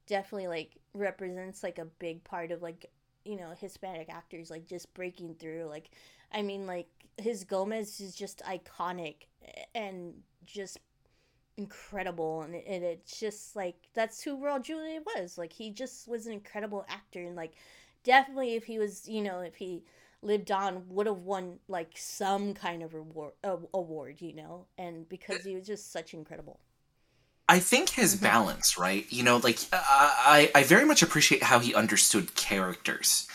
[0.08, 2.86] definitely like represents like a big part of like
[3.26, 5.66] you know Hispanic actors like just breaking through.
[5.70, 5.90] Like,
[6.32, 9.16] I mean, like his Gomez is just iconic
[9.74, 10.14] and
[10.46, 10.80] just
[11.58, 16.08] incredible and, it, and it's just like that's who Raul Julia was like he just
[16.08, 17.54] was an incredible actor and like
[18.04, 19.84] definitely if he was you know if he
[20.22, 25.08] lived on would have won like some kind of reward uh, award you know and
[25.08, 26.60] because he was just such incredible
[27.48, 28.22] I think his Mhm.
[28.22, 29.06] balance, right?
[29.12, 33.28] You know, like I, I I very much appreciate how he understood characters.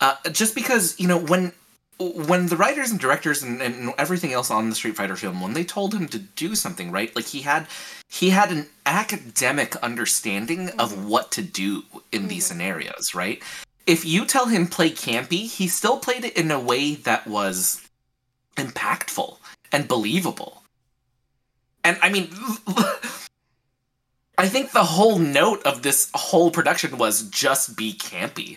[0.00, 1.52] Uh, just because you know when
[2.00, 5.52] when the writers and directors and, and everything else on the Street Fighter film when
[5.52, 7.14] they told him to do something, right?
[7.14, 7.66] Like he had
[8.08, 11.04] he had an academic understanding of Mhm.
[11.04, 12.48] what to do in these Mhm.
[12.48, 13.42] scenarios, right?
[13.86, 17.80] If you tell him play campy, he still played it in a way that was
[18.56, 19.36] impactful
[19.70, 20.62] and believable.
[21.84, 22.30] And I mean,
[24.38, 28.56] I think the whole note of this whole production was just be campy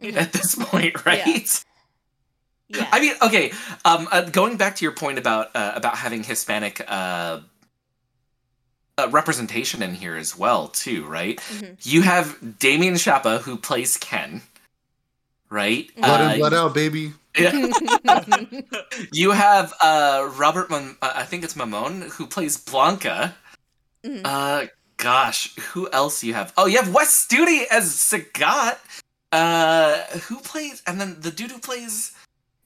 [0.00, 0.16] Mhm.
[0.16, 1.26] at this point, right?
[1.26, 1.42] yeah
[2.72, 3.52] I mean, okay.
[3.84, 7.40] Um, uh, going back to your point about uh, about having Hispanic uh,
[8.98, 11.38] uh, representation in here as well, too, right?
[11.38, 11.76] Mhm.
[11.82, 14.42] You have Damian Chapa who plays Ken,
[15.50, 15.94] right?
[15.96, 17.12] Blood Uh, in, blood out, baby.
[17.36, 17.52] yeah.
[19.12, 23.34] You have uh, Robert, Mam- uh, I think it's Mamon, who plays Blanka.
[24.04, 24.20] Mhm.
[24.24, 26.52] Uh, gosh, who else you have?
[26.56, 28.78] Oh, you have Wes Studi as Sagat.
[29.32, 29.98] Uh,
[30.28, 30.82] who plays?
[30.86, 32.12] And then the dude who plays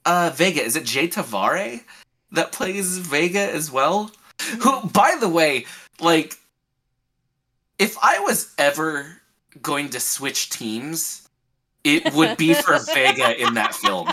[0.09, 1.81] uh Vega is it Jay Tavare
[2.31, 4.11] that plays Vega as well?
[4.61, 5.65] Who, by the way,
[5.99, 6.37] like,
[7.77, 9.21] if I was ever
[9.61, 11.27] going to switch teams,
[11.83, 14.07] it would be for Vega in that film.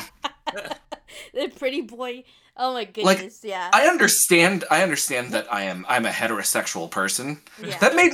[1.33, 2.25] the pretty boy
[2.57, 4.65] oh my goodness yeah I understand.
[4.71, 5.85] I understand that I am.
[5.89, 7.41] I'm a heterosexual person.
[7.63, 8.13] yeah That made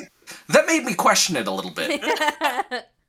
[0.48, 2.00] that made me question it a little bit.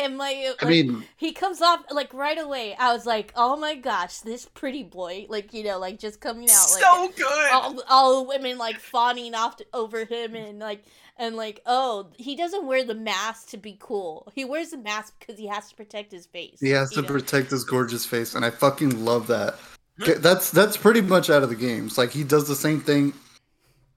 [0.00, 3.74] him like, I mean, he comes off like right away i was like oh my
[3.74, 7.52] gosh this pretty boy like you know like just coming out like so good.
[7.52, 10.84] all, all women like fawning off to, over him and like
[11.16, 15.14] and like oh he doesn't wear the mask to be cool he wears the mask
[15.18, 17.08] because he has to protect his face he has to know?
[17.08, 19.56] protect his gorgeous face, and I fucking love that.
[19.98, 21.98] That's that's pretty much out of the games.
[21.98, 23.12] Like he does the same thing.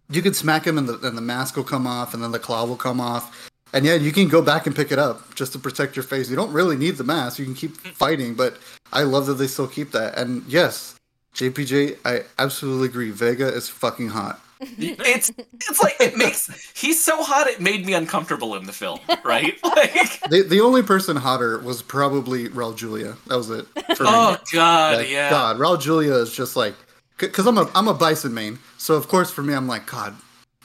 [0.10, 2.40] You could smack him, and the and the mask will come off, and then the
[2.40, 5.52] claw will come off, and yeah, you can go back and pick it up just
[5.54, 6.30] to protect your face.
[6.30, 7.40] You don't really need the mask.
[7.40, 8.58] You can keep fighting, but
[8.92, 10.18] I love that they still keep that.
[10.18, 10.96] And yes,
[11.36, 13.12] JPJ, I absolutely agree.
[13.12, 14.40] Vega is fucking hot.
[14.78, 15.30] It's
[15.70, 19.60] it's like it makes he's so hot it made me uncomfortable in the film, right?
[19.64, 23.18] Like The the only person hotter was probably Raul Julia.
[23.28, 23.66] That was it.
[24.00, 25.30] Oh god, Like, yeah.
[25.30, 26.76] God, Raul Julia is just like,
[27.18, 30.16] because I'm a I'm a Bison main, so of course for me I'm like, God,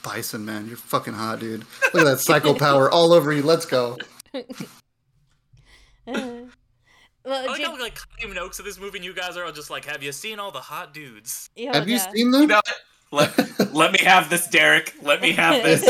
[0.03, 1.65] Bison man, you're fucking hot, dude.
[1.93, 3.43] Look at that psycho power all over you.
[3.43, 3.97] Let's go.
[4.33, 4.43] well,
[7.25, 9.51] I like J- how like Kylie Noakes of this movie, and you guys are all
[9.51, 12.41] just like, "Have you seen all the hot dudes?" yeah, Have you seen them?
[12.41, 12.61] You know,
[13.11, 14.93] let, let me have this, Derek.
[15.01, 15.87] Let me have this.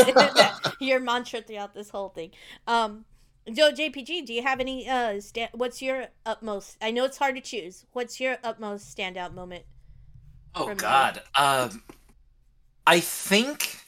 [0.80, 2.30] your mantra throughout this whole thing.
[2.66, 3.04] Um,
[3.52, 4.88] Joe JPG, do you have any?
[4.88, 6.76] Uh, sta- what's your utmost?
[6.80, 7.86] I know it's hard to choose.
[7.92, 9.64] What's your utmost standout moment?
[10.54, 11.22] Oh God.
[11.34, 11.82] Um,
[12.86, 13.80] I think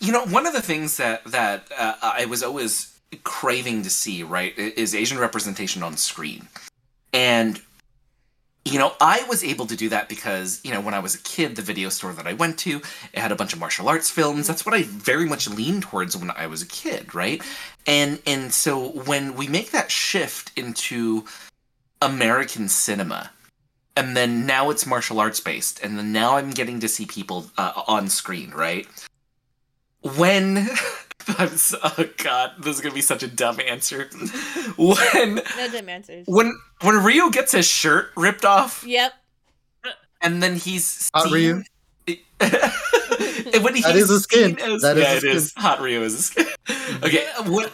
[0.00, 4.22] you know one of the things that that uh, I was always craving to see
[4.22, 6.48] right is Asian representation on screen,
[7.12, 7.60] and
[8.64, 11.20] you know I was able to do that because you know when I was a
[11.20, 14.10] kid, the video store that I went to it had a bunch of martial arts
[14.10, 14.46] films.
[14.46, 17.42] That's what I very much leaned towards when I was a kid, right?
[17.86, 21.24] And and so when we make that shift into
[22.02, 23.30] American cinema
[23.96, 27.46] and then now it's martial arts based and then now i'm getting to see people
[27.58, 28.86] uh, on screen right
[30.16, 30.68] when
[31.38, 34.08] I'm so, oh god this is gonna be such a dumb answer
[34.76, 36.24] when No dumb answers.
[36.28, 39.12] when when Ryu gets his shirt ripped off Yep.
[40.22, 41.62] and then he's Hot Ryu.
[42.06, 44.58] seen- and when he's That is a skin.
[44.60, 45.52] as- That is yeah, a it is.
[45.56, 46.46] Hot Ryu is a skin.
[47.02, 47.68] okay, when,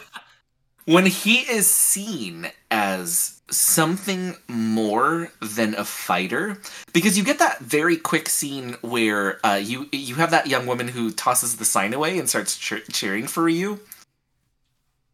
[0.85, 6.59] when he is seen as something more than a fighter,
[6.93, 10.87] because you get that very quick scene where uh, you you have that young woman
[10.87, 13.79] who tosses the sign away and starts cheer- cheering for you.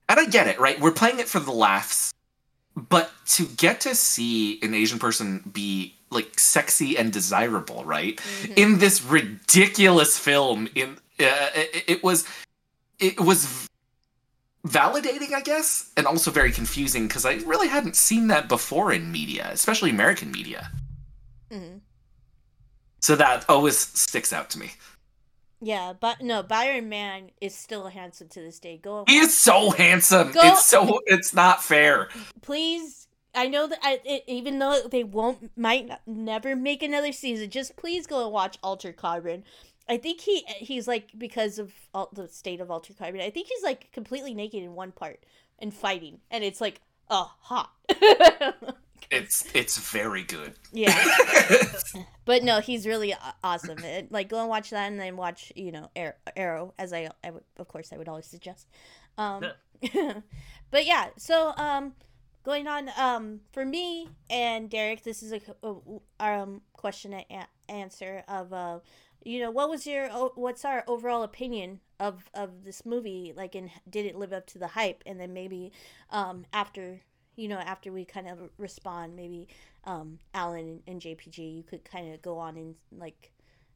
[0.08, 0.80] And I get it, right?
[0.80, 2.12] We're playing it for the laughs,
[2.76, 8.18] but to get to see an Asian person be like sexy and desirable, right?
[8.18, 8.58] Mhm.
[8.58, 12.26] in this ridiculous film in uh, it, it was
[13.00, 13.68] it was
[14.68, 19.12] validating i guess and also very confusing because i really hadn't seen that before in
[19.12, 20.70] media especially american media.
[21.50, 21.78] Mm-hmm.
[23.00, 24.72] so that always sticks out to me.
[25.62, 28.78] Yeah, but no, Byron Mann is still handsome to this day.
[28.82, 30.32] Go he is so handsome.
[30.32, 32.08] Go- it's so it's not fair.
[32.42, 37.12] Please i know that I, it, even though they won't might not- never make another
[37.12, 39.44] season just please go and watch Altered Carbon
[39.90, 43.48] i think he he's like because of all, the state of Altered Carbon i think
[43.48, 45.26] he's like completely naked in one part
[45.60, 47.72] and fighting and it's like oh hot.
[49.12, 50.54] It's it's very good.
[50.72, 50.96] Yeah.
[52.26, 55.72] But no he's really awesome and, like go and watch that and then watch you
[55.72, 55.90] know
[56.36, 58.68] arrow as i, I would, of course i would always suggest.
[59.18, 59.46] Um
[60.70, 61.94] but yeah so um
[62.44, 65.74] going on um for me and derick this is a, a
[66.20, 68.78] um question and answer of uh
[69.24, 73.34] you know what was your what's our overall opinion of of this movie?
[73.36, 75.04] Like and did it live up to the hype?
[75.06, 75.72] And then maybe
[76.10, 77.02] um after
[77.36, 79.48] you know after we kind of respond maybe
[79.86, 83.32] um alan and, jpg you could kind of go on and like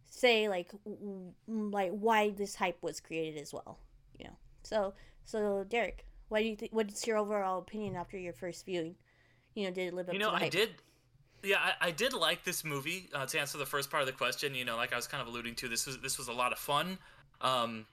[0.10, 3.79] say like w- like why this hype was created as well
[4.19, 4.36] you know?
[4.63, 8.95] So so derick what do you think what's your overall opinion after your first viewing?
[9.56, 10.71] You know did it live up you to know the i did
[11.43, 14.13] yeah I, I did like this movie uh, to answer the first part of the
[14.13, 16.34] question you know like i was kind of alluding to this was this was a
[16.34, 16.97] lot of fun.
[17.41, 17.86] Um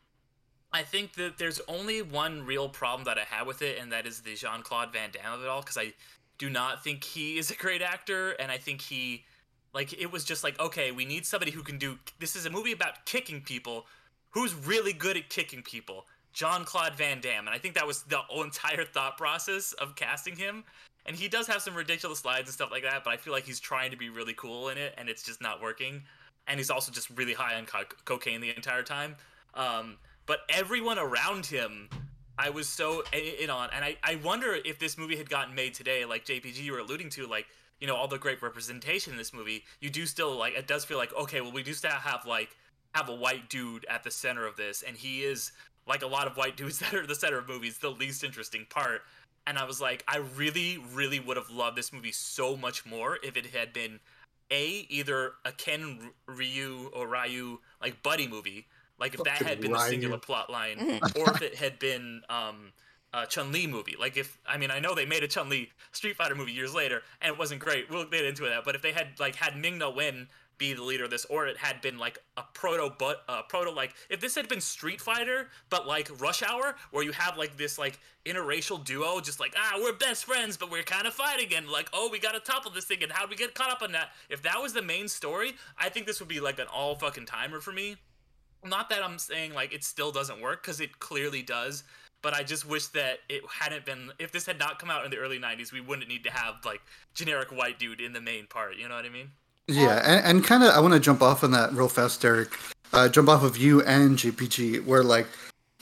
[0.73, 4.07] i think that there's only one real problem that i had with it and that
[4.07, 5.93] is the jean-claude van damme of it all because i
[6.39, 9.25] do not think he is a great actor and i think he
[9.73, 12.51] like it was just like okay we need somebody who can do this is a
[12.51, 13.87] movie about kicking people.
[14.31, 16.07] Who's really good at kicking people?
[16.33, 20.63] Jean-Claude Van Damme, and I think that was the entire thought process of casting him.
[21.07, 23.45] And he does have some ridiculous slides and stuff like that, but I feel like
[23.45, 26.03] he's trying to be really cool in it, and it's just not working.
[26.47, 29.17] And he's also just really high on co- cocaine the entire time.
[29.55, 31.89] Um, but everyone around him,
[32.39, 35.75] I was so in on, and I, I wonder if this movie had gotten made
[35.75, 37.47] today, like JPG you were alluding to, like
[37.81, 39.65] you know all the great representation in this movie.
[39.81, 42.57] You do still like it does feel like okay, well we do still have like
[42.95, 45.53] have a white dude at the center of this, and he is
[45.87, 48.67] like a lot of white dudes that are the center of movies, the least interesting
[48.71, 49.03] part.
[49.47, 53.19] And I was like, I really, really would have loved this movie so much more
[53.23, 54.01] if it had been
[54.51, 58.67] a either a Ken Ryu or Ryu like buddy movie,
[58.99, 59.89] like if that had been the Ryu.
[59.89, 62.73] singular plot line, or if it had been um
[63.13, 63.97] a Chun Li movie.
[63.99, 66.75] Like if I mean I know they made a Chun Li Street Fighter movie years
[66.75, 67.91] later and it wasn't great.
[67.91, 68.65] We'll get into that.
[68.65, 70.29] But if they had like had Ming Na Wen
[70.61, 73.71] be the leader of this, or it had been like a proto but uh, proto
[73.71, 77.57] like if this had been Street Fighter but like Rush Hour, where you have like
[77.57, 81.53] this like interracial duo, just like ah we're best friends but we're kind of fighting
[81.57, 83.73] and like oh we got to topple this thing and how do we get caught
[83.73, 84.11] up on that?
[84.29, 87.27] If that was the main story, I think this would be like an all fucking
[87.27, 87.97] timer for me.
[88.65, 91.85] Not that I'm saying like it still doesn't work because it clearly does,
[92.21, 94.13] but I just wish that it hadn't been.
[94.19, 96.57] If this had not come out in the early '90s, we wouldn't need to have
[96.67, 96.83] like
[97.15, 98.77] generic white dude in the main part.
[98.77, 99.31] You know what I mean?
[99.69, 102.59] Yeah, and, and kind of, I want to jump off on that real fast, Derick.
[102.93, 105.27] Uh, jump off of you and JPG, where like,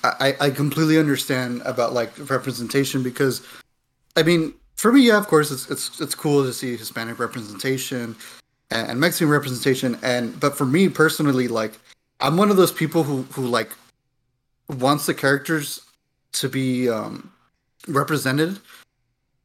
[0.04, 3.44] I, I completely understand about like representation because,
[4.14, 8.14] I mean, for me, yeah, of course, it's it's it's cool to see Hispanic representation
[8.70, 11.72] and, and Mexican representation, and but for me personally, like,
[12.20, 13.70] I'm one of those people who who like
[14.68, 15.80] wants the characters
[16.32, 17.32] to be um,
[17.88, 18.60] represented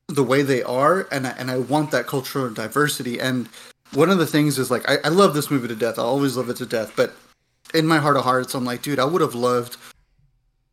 [0.08, 3.50] the way they are, and I, and I want that cultural diversity and
[3.94, 5.98] one of the things is like I, I love this movie to death.
[5.98, 6.94] I'll always love it to death.
[6.96, 7.14] But
[7.74, 9.78] in my heart of hearts, I'm like, dude, I would have loved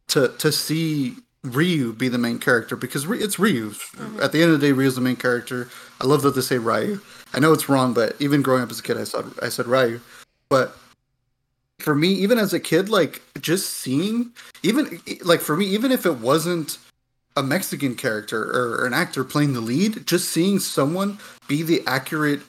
[0.08, 3.70] to to see Ryu be the main character because it's Ryu.
[3.70, 4.22] Mm-hmm.
[4.22, 5.68] At the end of the day, Ryu's the main character.
[6.00, 7.00] I love that they say Ryu.
[7.32, 9.66] I know it's wrong, but even growing up as a kid, I said I said
[9.66, 10.00] Ryu.
[10.48, 10.76] But
[11.78, 16.04] for me, even as a kid, like just seeing, even like for me, even if
[16.04, 16.78] it wasn't
[17.36, 21.18] a Mexican character or an actor playing the lead, just seeing someone
[21.48, 22.40] be the accurate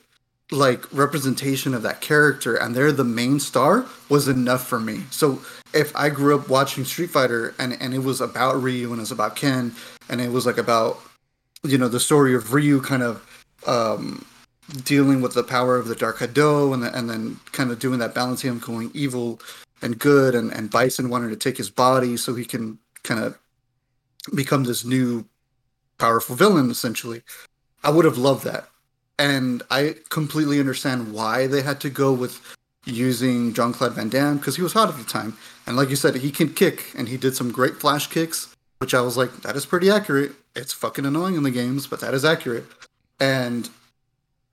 [0.51, 5.03] like representation of that character and they're the main star was enough for me.
[5.09, 5.41] So
[5.73, 9.01] if I grew up watching Street Fighter and and it was about Ryu and it
[9.01, 9.73] was about Ken
[10.09, 10.99] and it was like about
[11.63, 13.25] you know the story of Ryu kind of
[13.65, 14.25] um
[14.83, 17.99] dealing with the power of the Dark Hado and the, and then kind of doing
[17.99, 19.39] that balancing of going evil
[19.81, 23.37] and good and, and Bison wanted to take his body so he can kind of
[24.35, 25.25] become this new
[25.97, 27.21] powerful villain essentially.
[27.83, 28.67] I would have loved that.
[29.21, 32.41] And I completely understand why they had to go with
[32.85, 35.37] using Jean Claude Van Damme because he was hot at the time.
[35.67, 38.95] And like you said, he can kick and he did some great flash kicks, which
[38.95, 40.31] I was like, that is pretty accurate.
[40.55, 42.65] It's fucking annoying in the games, but that is accurate.
[43.19, 43.69] And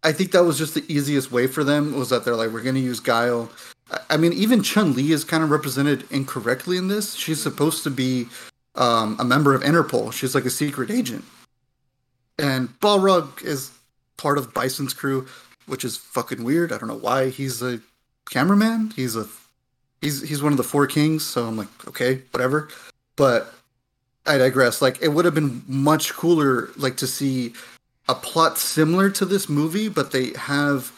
[0.04, 2.62] I think that was just the easiest way for them was that they're like, we're
[2.62, 3.50] going to use Guile.
[4.10, 7.14] I mean, even Chun Li is kind of represented incorrectly in this.
[7.14, 8.26] She's supposed to be
[8.74, 10.12] um, a member of Interpol.
[10.12, 11.24] She's like a secret agent.
[12.38, 13.72] And Balrog is
[14.18, 15.26] part of Bison's crew,
[15.66, 16.70] which is fucking weird.
[16.72, 17.80] I don't know why he's a
[18.30, 18.92] cameraman.
[18.94, 19.26] He's a
[20.02, 22.68] he's he's one of the four kings, so I'm like, okay, whatever.
[23.16, 23.54] But
[24.26, 24.82] I digress.
[24.82, 27.54] Like it would have been much cooler like to see
[28.08, 30.92] a plot similar to this movie, but they have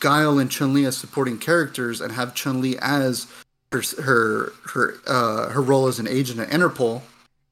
[0.00, 3.26] Guile and Chun Li as supporting characters and have Chun Li as
[3.72, 7.02] her her her uh, her role as an agent at Interpol,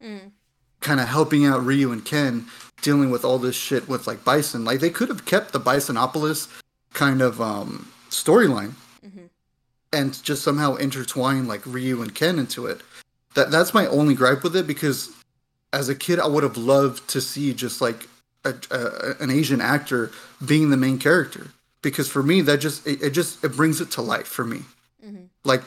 [0.03, 0.33] Mm.
[0.81, 2.47] kind of helping out Ryu and Ken
[2.85, 4.65] dealing with all this shit with like Bison.
[4.65, 6.49] Like they could have kept the Bisonopolis
[6.93, 8.75] kind of um, storyline
[9.05, 9.25] mm-hmm.
[9.93, 12.83] and just somehow intertwine like Ryu and Ken into it.
[13.35, 15.11] That that's my only gripe with it because
[15.73, 18.09] as a kid I would have loved to see just like
[18.45, 20.13] a, a, an Asian actor
[20.45, 21.49] being the main character
[21.83, 24.61] because for me that just it, it just it brings it to life for me.
[25.05, 25.29] Mhm.
[25.43, 25.65] Like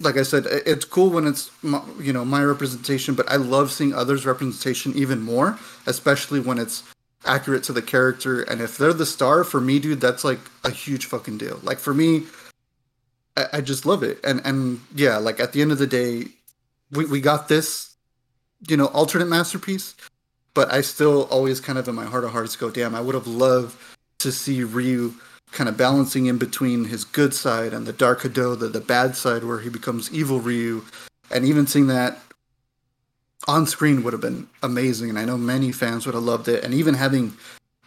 [0.00, 3.72] like I said, it's cool when it's my, you know my representation, but I love
[3.72, 6.84] seeing others' representation even more, especially when it's
[7.24, 8.42] accurate to the character.
[8.42, 11.58] And if they're the star, for me, dude, that's like a huge fucking deal.
[11.64, 12.26] Like for me,
[13.36, 14.20] I, I just love it.
[14.22, 16.26] And and yeah, like at the end of the day,
[16.92, 17.96] we we got this,
[18.68, 19.96] you know, alternate masterpiece.
[20.54, 23.14] But I still always kind of in my heart of hearts go, damn, I would
[23.14, 23.76] have loved
[24.18, 25.14] to see Ryu
[25.52, 29.44] kind of balancing in between his good side and the dark the, the bad side
[29.44, 30.84] where he becomes evil Ryu.
[31.30, 32.18] And even seeing that
[33.46, 35.10] on screen would have been amazing.
[35.10, 36.64] And I know many fans would have loved it.
[36.64, 37.34] And even having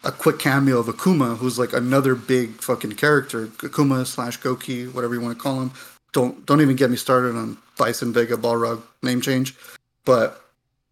[0.04, 5.14] a quick cameo of Akuma, who's like another big fucking character, Akuma slash Goki, whatever
[5.14, 5.70] you want to call him.
[6.12, 9.54] Don't don't even get me started on Bison Vega Balrog name change.
[10.04, 10.44] But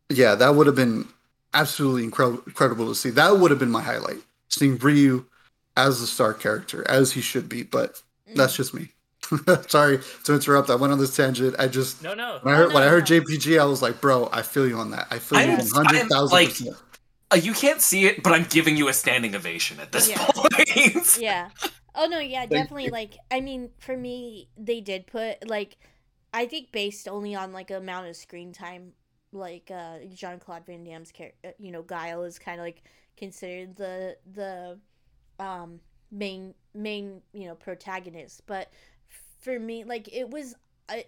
[0.08, 1.08] yeah, that would have been
[1.52, 3.10] absolutely incredible incredible to see.
[3.10, 4.18] That would have been my highlight.
[4.48, 5.24] Seeing Ryu
[5.76, 8.02] as the star character, as he should be, but
[8.34, 8.90] that's just me.
[9.68, 10.70] Sorry to interrupt.
[10.70, 11.54] I went on this tangent.
[11.58, 12.38] I just No, no.
[12.42, 13.20] when I heard when I heard no.
[13.20, 15.06] JPG, I was like, bro, I feel you on that.
[15.10, 16.76] I feel you I'm- one hundred thousand I'm, like- percent.
[17.32, 20.26] Uh, you can't see it, but I'm giving you a standing ovation at this Yeah.
[20.34, 21.16] point.
[21.20, 21.50] yeah.
[21.94, 22.88] Oh no, yeah, definitely.
[22.90, 25.76] Like, I mean, for me, they did put like,
[26.34, 28.94] I think based only on like amount of screen time,
[29.32, 32.82] like uh Jean Claude Van Damme's character, you know, Guile is kind of like
[33.16, 34.80] considered the the
[35.40, 35.80] um
[36.12, 38.70] main main you know protagonist, but
[39.40, 40.54] for me, like it was.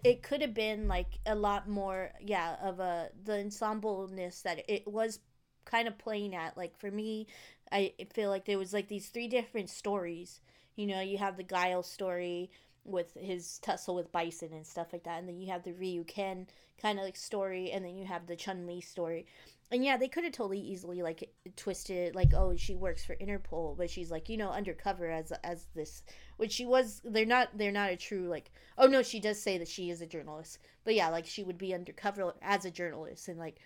[0.05, 4.87] It could have been like a lot more, yeah, of a the ensembleness that it
[4.87, 5.19] was
[5.65, 6.55] kind of playing at.
[6.55, 7.27] Like for me,
[7.69, 10.39] I feel like there was like these three different stories.
[10.77, 12.49] You know, you have the Guile story
[12.85, 16.03] with his tussle with Bison and stuff like that, and then you have the Ryu
[16.03, 16.47] Ken
[16.81, 19.25] kind of like story, and then you have the Chun Li story.
[19.71, 23.75] And yeah, they could have totally easily like twisted like oh she works for Interpol,
[23.77, 26.03] but she's like you know undercover as as this,
[26.37, 27.01] which she was.
[27.03, 30.01] They're not they're not a true like oh no she does say that she is
[30.01, 33.59] a journalist, but yeah like she would be undercover as a journalist and like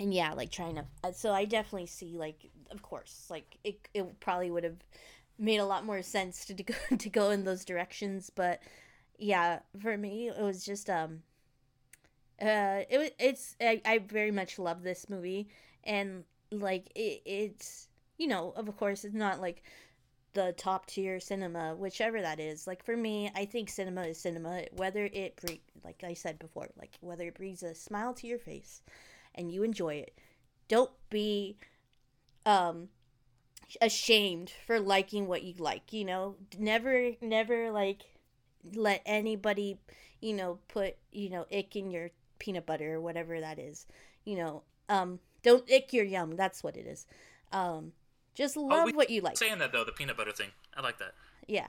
[0.00, 4.20] and yeah like trying to so i definitely see like of course like it, it
[4.20, 4.76] probably would have
[5.38, 8.60] made a lot more sense to, to go to go in those directions but
[9.18, 11.22] yeah for me it was just um
[12.42, 15.48] uh it it's i, I very much love this movie
[15.84, 19.62] and like it, it's you know of course it's not like
[20.34, 22.66] the top tier cinema whichever that is.
[22.66, 26.68] Like for me i think cinema is cinema whether it bring like i said before
[26.78, 28.82] like whether it brings a smile to your face
[29.34, 30.18] and you enjoy it.
[30.68, 31.56] Don't be
[32.44, 32.88] um
[33.80, 38.02] ashamed for liking what you like you know never never like
[38.74, 39.78] let anybody
[40.20, 43.86] you know put you know ick in your peanut butter or whatever that is
[44.24, 47.06] you know um don't ick your yum that's what it is
[47.52, 47.92] um
[48.34, 50.98] just love we- what you like Saying that though, the peanut butter thing, I like
[50.98, 51.12] that.
[51.46, 51.68] yeah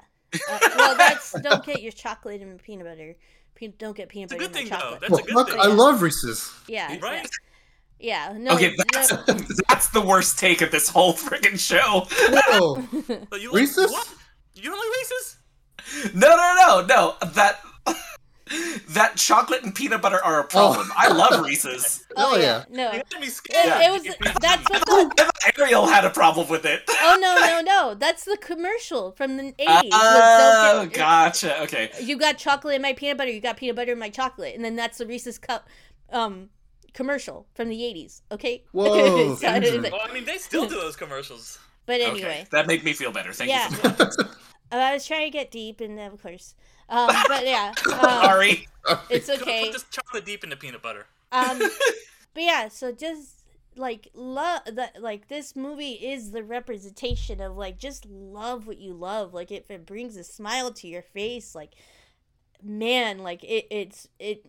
[0.49, 3.15] uh, well that's don't get your chocolate and peanut butter
[3.55, 4.81] Pe- don't get peanut It's a butter good in my though.
[4.81, 5.59] chocolate That's Well, a good fuck, thing.
[5.59, 6.51] I love Reese's.
[6.67, 7.21] yeah Right?
[7.23, 7.23] yeah
[8.01, 9.09] no okay, that's,
[9.69, 12.07] that's the worst take of this whole freaking show.
[12.29, 12.87] Whoa,
[13.37, 13.91] you like, Reese's?
[13.91, 14.07] What?
[14.55, 16.13] You don't like Reese's?
[16.13, 17.27] No, no, no, no.
[17.33, 17.59] That
[18.89, 20.91] that chocolate and peanut butter are a problem.
[20.95, 22.05] I love Reese's.
[22.15, 22.75] Oh Hell yeah, yeah.
[22.75, 22.91] no.
[22.91, 23.81] You It, had me scared.
[23.81, 24.03] It was
[24.39, 26.83] that's what the Ariel had a problem with it.
[26.87, 29.91] oh no no no that's the commercial from the eighties.
[29.93, 31.61] Oh, gotcha.
[31.63, 31.91] Okay.
[32.01, 33.31] You got chocolate in my peanut butter.
[33.31, 35.67] You got peanut butter in my chocolate, and then that's the Reese's cup
[36.11, 36.49] um
[36.95, 38.23] commercial from the eighties.
[38.31, 38.63] Okay.
[38.71, 39.81] Whoa, So it is Andrew.
[39.81, 41.59] like- Well, I mean, they still do those commercials.
[41.85, 42.09] but Okay.
[42.09, 43.31] anyway, That made me feel better.
[43.33, 43.69] Thank yeah.
[43.69, 43.75] you.
[43.75, 44.35] For that.
[44.71, 46.55] I was trying to get deep, and of course,
[46.89, 48.67] um, but yeah, um, Sorry.
[49.11, 49.65] it's okay.
[49.65, 51.05] Put this chocolate deep into peanut butter.
[51.31, 51.59] Um,
[52.33, 53.43] but yeah, so just
[53.77, 58.93] like love that, like this movie is the representation of like just love what you
[58.93, 59.33] love.
[59.33, 61.73] Like if it brings a smile to your face, like
[62.63, 64.45] man, like it, it's it,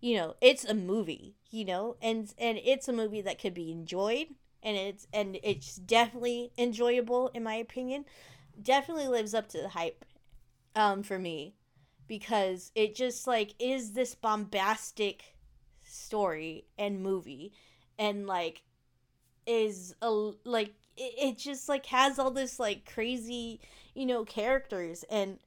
[0.00, 3.70] you know, it's a movie, you know, and and it's a movie that could be
[3.72, 4.28] enjoyed,
[4.62, 8.04] and it's and it's definitely enjoyable in my opinion.
[8.60, 10.04] Definitely lives up to the hype,
[10.74, 11.54] um, for me,
[12.06, 15.34] because it just like is this bombastic
[15.84, 17.52] story and movie
[17.98, 18.62] and like
[19.46, 20.10] is a
[20.44, 23.60] like it, it just like has all this like crazy
[23.94, 25.38] you know characters and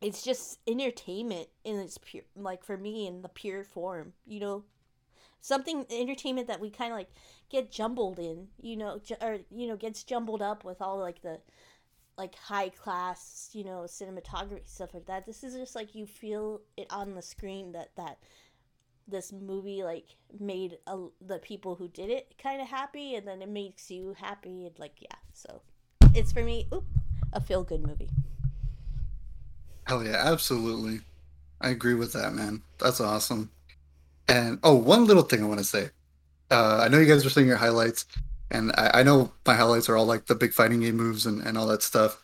[0.00, 4.64] it's just entertainment in its pure like for me in the pure form you know
[5.42, 7.10] something entertainment that we kind of like
[7.50, 11.20] get jumbled in you know ju- or you know gets jumbled up with all like
[11.22, 11.38] the
[12.16, 16.62] like high class you know cinematography stuff like that this is just like you feel
[16.76, 18.18] it on the screen that that
[19.08, 23.42] this movie like made a, the people who did it kind of happy and then
[23.42, 25.60] it makes you happy and like yeah so
[26.14, 26.84] it's for me oop,
[27.32, 28.08] a feel good movie
[29.86, 31.00] Hell yeah, absolutely.
[31.60, 32.62] I agree with that, man.
[32.78, 33.50] That's awesome.
[34.28, 35.90] And oh, one little thing I want to say.
[36.50, 38.06] Uh, I know you guys are saying your highlights,
[38.50, 41.40] and I, I know my highlights are all like the big fighting game moves and,
[41.42, 42.22] and all that stuff.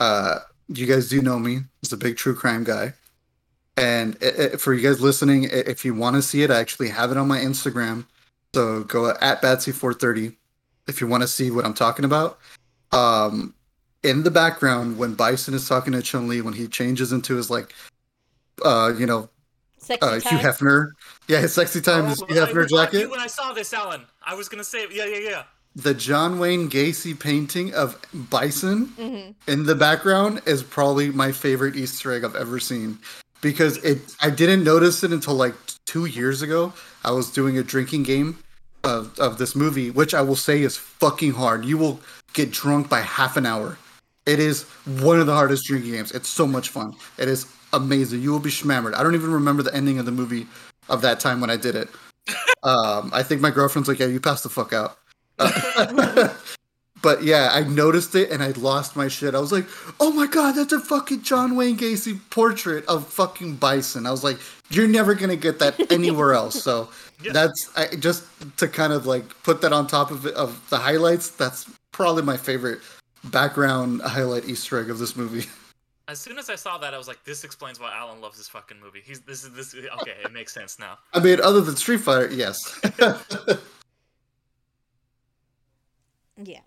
[0.00, 0.38] Uh,
[0.68, 2.94] you guys do know me as a big true crime guy.
[3.76, 6.88] And i i for you guys listening, if you want to see it, I actually
[6.88, 8.06] have it on my Instagram.
[8.54, 10.34] So go at Batsy430
[10.88, 12.38] if you want to see what I'm talking about.
[12.92, 13.54] Um,
[14.02, 17.50] in the background, when Bison is talking to Chun Li, when he changes into his
[17.50, 17.74] like,
[18.64, 19.28] uh, you know,
[19.86, 20.92] sexy uh, Hugh Hefner,
[21.28, 23.10] yeah, his sexy time, his Oh, Hugh Hefner was jacket.
[23.10, 25.42] When I saw this, Alan, I was gonna say, yeah, yeah, yeah.
[25.74, 27.98] The John Wayne Gacy painting of
[28.30, 32.98] Bison hmm in the background is probably my favorite Easter egg I've ever seen
[33.40, 35.54] because it I didn't notice it until like
[35.86, 36.72] two years ago.
[37.04, 38.38] I was doing a drinking game
[38.84, 41.64] of, of this movie, which I will say is fucking hard.
[41.64, 42.00] You will
[42.32, 43.78] get drunk by half an hour.
[44.26, 44.64] It is
[45.00, 46.10] one of the hardest drinking games.
[46.12, 46.94] It's so much fun.
[47.18, 47.44] It is
[47.76, 48.22] amazing.
[48.22, 48.94] You will be schmammered.
[48.94, 50.46] I don't even remember the ending of the movie
[50.88, 51.88] of that time when I did it.
[52.62, 54.98] Um, I think my girlfriend's like, "Yeah, you passed the fuck out."
[57.02, 59.36] but yeah, I noticed it and I lost my shit.
[59.36, 59.66] I was like,
[60.00, 64.24] "Oh my god, that's a fucking John Wayne Gacy portrait of fucking Bison." I was
[64.24, 64.38] like,
[64.70, 66.88] "You're never gonna get that anywhere else." So
[67.22, 67.32] Yeah.
[67.32, 68.24] that's I, just
[68.56, 71.28] to kind of like put that on top of it of the highlights.
[71.28, 72.80] That's probably my favorite
[73.24, 75.46] background highlight Easter egg of this movie.
[76.08, 78.48] As soon as I saw that, I was like, "This explains why Alan loves this
[78.48, 79.74] fucking movie." He's this is this.
[79.74, 80.98] Okay, it makes sense now.
[81.12, 82.80] I mean, other than Street Fighter, yes.
[86.44, 86.60] yeah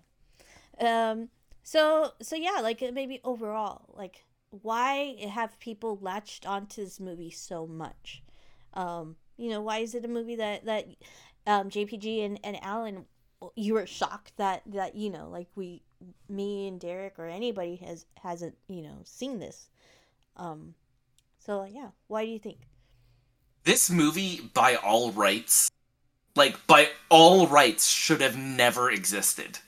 [0.80, 1.28] um
[1.62, 7.30] so so yeah like uh, maybe overall like why have people latched onto this movie
[7.30, 8.22] so much
[8.74, 10.86] um you know why is it a movie that that
[11.46, 13.04] um jpg and, and alan
[13.54, 15.82] you were shocked that that you know like we
[16.28, 19.68] me and derick or anybody has hasn't you know seen this
[20.36, 20.74] um
[21.38, 22.58] so yeah why do you think
[23.64, 25.70] This movie, by all rights,
[26.34, 29.58] like by all rights, should have never existed.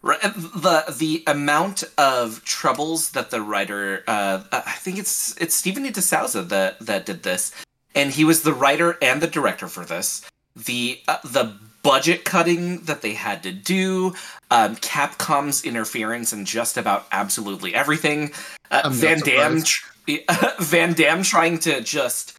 [0.00, 0.20] Right?
[0.22, 5.84] The the amount of troubles that the writer, uh, I think it's it's Steven.
[5.84, 7.52] DeSouza that that did this,
[7.94, 10.22] and he was the writer and the director for this.
[10.54, 14.14] The uh, the budget cutting that they had to do,
[14.50, 18.32] um, Capcom's interference in just about absolutely everything,
[18.70, 19.88] uh, Van Damme, tr-
[20.60, 22.38] Van Damme trying to just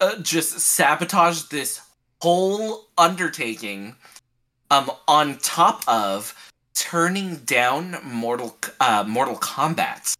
[0.00, 1.80] uh, just sabotage this
[2.22, 3.96] whole undertaking
[4.70, 6.34] um on top of
[6.74, 10.14] turning down mortal uh mortal kombat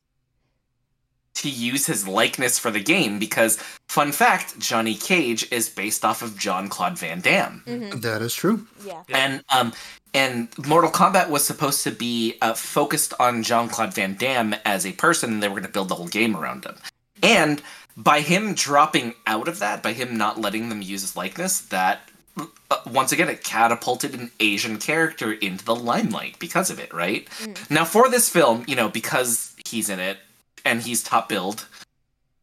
[1.41, 3.57] to use his likeness for the game because
[3.88, 8.01] fun fact johnny cage is based off of Jean-Claude Van Damme mm-hmm.
[8.01, 8.66] that is true.
[8.84, 9.72] yeah and um
[10.12, 14.84] and Mortal Kombat was supposed to be uh, focused on Jean Claude Van Damme as
[14.84, 16.74] a person, and they were going to build the whole game around him.
[17.22, 17.62] And
[17.97, 22.11] by him dropping out of that, by him not letting them use his likeness, that
[22.36, 27.28] uh, once again it catapulted an Asian character into the limelight because of it, right?
[27.68, 30.18] Now for this film, you know, because he's in it
[30.65, 31.67] and he's top billed,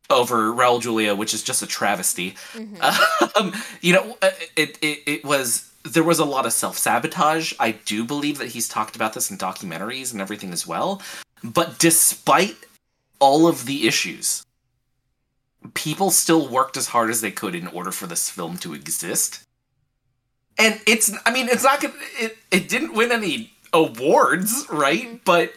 [0.09, 2.35] over Raul Julia, which is just a travesty.
[2.53, 2.77] Mhm.
[3.35, 7.53] Um, you know, uh, it, it it was there was a lot of self sabotage.
[7.59, 11.01] I do believe that he's talked about this in documentaries and everything as well.
[11.43, 12.55] But despite
[13.19, 14.43] all of the issues,
[15.73, 19.43] people still worked as hard as they could in order for this film to exist.
[20.57, 25.03] And it's I mean, it's not gonna it, it didn't win any awards, right?
[25.07, 25.19] Mhm.
[25.25, 25.53] But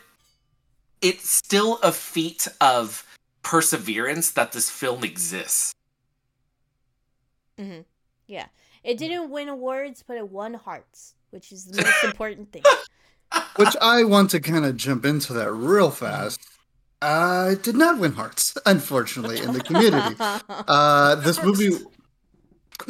[1.00, 3.06] it's still a feat of
[3.42, 5.74] perseverance that this film exists.
[7.58, 7.84] Mhm.
[8.26, 8.46] Yeah.
[8.82, 12.62] It didn't win awards, but it won hearts, which is the most important thing.
[13.56, 16.40] Which I want to kind of jump into that real fast.
[17.02, 20.16] Uh, it did not win hearts, unfortunately, in the community.
[20.68, 21.70] Uh, this movie,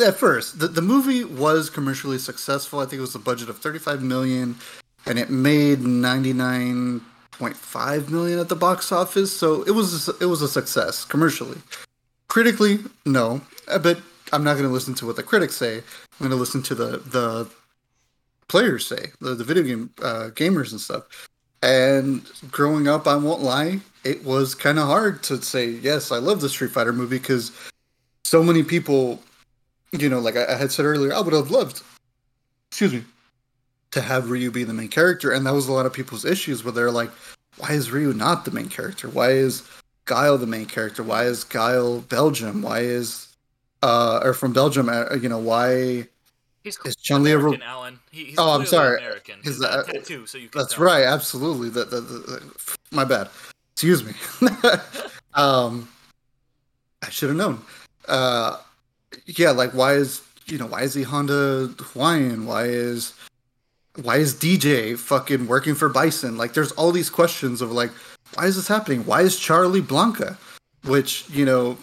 [0.04, 2.80] at first, the, the movie was commercially successful.
[2.80, 4.56] I think it was a budget of 35 million,
[5.06, 5.80] and it made
[7.40, 9.36] 99.5 million at the box office.
[9.36, 11.58] So it was it was a success commercially.
[12.28, 14.00] Critically, no, Uh, but
[14.32, 15.78] I'm not going to listen to what the critics say.
[15.78, 17.50] I'm going to listen to the the
[18.48, 21.28] players say, the, the video game uh, gamers and stuff.
[21.62, 26.18] And growing up, I won't lie, it was kind of hard to say yes, I
[26.18, 27.52] love the Street Fighter movie because
[28.24, 29.22] so many people,
[29.92, 31.82] you know, like I, I had said earlier, I would have loved,
[32.70, 33.04] excuse me,
[33.92, 36.62] to have Ryu be the main character, and that was a lot of people's issues
[36.64, 37.10] where they're like,
[37.58, 39.08] why is Ryu not the main character?
[39.08, 39.62] Why is
[40.04, 41.02] Guile the main character?
[41.02, 42.62] Why is Guile Belgium?
[42.62, 43.26] Why is
[43.82, 44.88] uh or from Belgium?
[44.88, 46.06] Uh, you know why?
[46.62, 47.98] He's Is Chun-Li a ro- American, Alan.
[48.12, 48.98] He, he's Oh, I'm sorry.
[48.98, 49.36] American.
[49.42, 50.84] He's a that- tattoo, so you can That's tell.
[50.84, 51.70] right, absolutely.
[51.70, 53.30] The, the, the, the- my bad.
[53.72, 54.12] Excuse me.
[55.34, 55.88] um,
[57.02, 57.62] I should have known.
[58.06, 58.58] Uh,
[59.26, 62.44] yeah, like why is you know why is he Honda Hawaiian?
[62.46, 63.14] Why is
[63.96, 66.36] why is DJ fucking working for Bison?
[66.36, 67.90] Like, there's all these questions of like,
[68.34, 69.04] why is this happening?
[69.04, 70.36] Why is Charlie Blanka?
[70.84, 71.76] Which you know,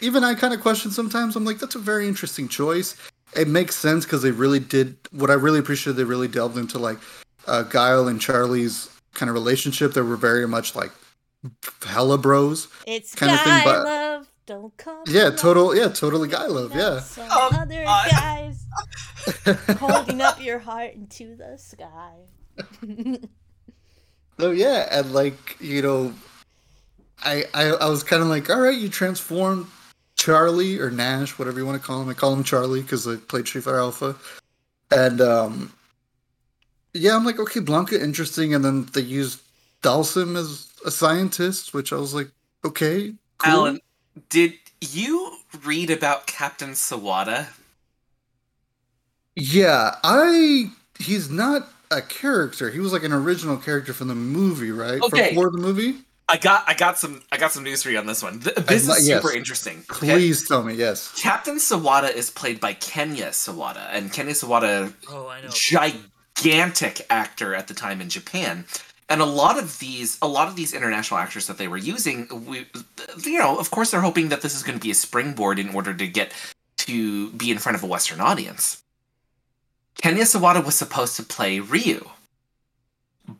[0.00, 1.36] even I kind of question sometimes.
[1.36, 2.96] I'm like, that's a very interesting choice.
[3.36, 4.96] It makes sense because they really did.
[5.12, 6.98] What I really appreciate, they really delved into like
[7.46, 9.92] uh, Guile and Charlie's kind of relationship.
[9.92, 10.90] They were very much like
[11.84, 12.68] hella bros.
[12.86, 14.28] It's Kind of guy thing, but- love.
[14.46, 15.02] Don't come.
[15.06, 15.74] Yeah, along total.
[15.74, 16.74] Yeah, totally guy love.
[16.74, 17.00] Yeah.
[17.00, 18.53] Some Um, other I- guys
[19.78, 22.14] holding up your heart into the sky.
[24.38, 26.14] So yeah, and like you know,
[27.22, 29.66] I I, I was kind of like, all right, you transformed
[30.16, 32.08] Charlie or Nash, whatever you want to call him.
[32.08, 34.16] I call him Charlie because I played Street Fighter Alpha,
[34.90, 35.72] and um,
[36.92, 39.40] yeah, I'm like, okay, Blanka, interesting, and then they used
[39.82, 42.30] Dhalsim as a scientist, which I was like,
[42.64, 43.52] okay, cool.
[43.52, 43.80] Alan,
[44.28, 47.48] did you read about Captain Sawada?
[49.36, 52.70] Yeah, I he's not a character.
[52.70, 55.00] He was like an original character from the movie, right?
[55.02, 55.34] Okay.
[55.34, 55.96] For, for the movie.
[56.28, 58.40] I got I got some I got some news for you on this one.
[58.40, 59.22] Th- This not- is yes.
[59.22, 59.84] super interesting.
[59.90, 60.12] okay?
[60.14, 61.12] Please tell me yes.
[61.20, 65.48] Captain Sawada is played by Kenya Sawada, and Kenya Sawada, Oh, I know.
[66.36, 68.64] gigantic actor at the time in Japan.
[69.10, 72.26] And a lot of these, a lot of these international actors that they were using,
[72.46, 72.66] we,
[73.22, 75.68] you know, of course, they're hoping that this is going to be a springboard in
[75.74, 76.32] order to get
[76.78, 78.82] to be in front of a Western audience.
[79.96, 82.10] Kenya Sawada was supposed to play Ryu,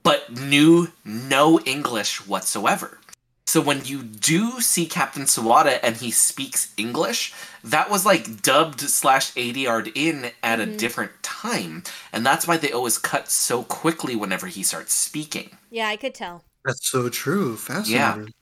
[0.02, 2.98] but knew no English whatsoever.
[3.46, 7.32] So when you do see Captain Sawada and he speaks English,
[7.62, 10.78] that was like dubbed slash ADR'd in at a Mhm.
[10.78, 11.84] different time.
[12.12, 15.56] And that's why they always cut so quickly whenever he starts speaking.
[15.70, 16.44] Yeah, I could tell.
[16.64, 17.56] That's so true.
[17.56, 18.32] Fascinating.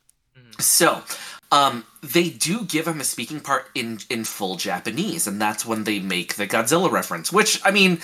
[0.61, 1.03] So,
[1.53, 5.85] um, they do give him a speaking part in in full Japanese, and that's when
[5.85, 7.31] they make the Godzilla reference.
[7.31, 8.01] Which I mean,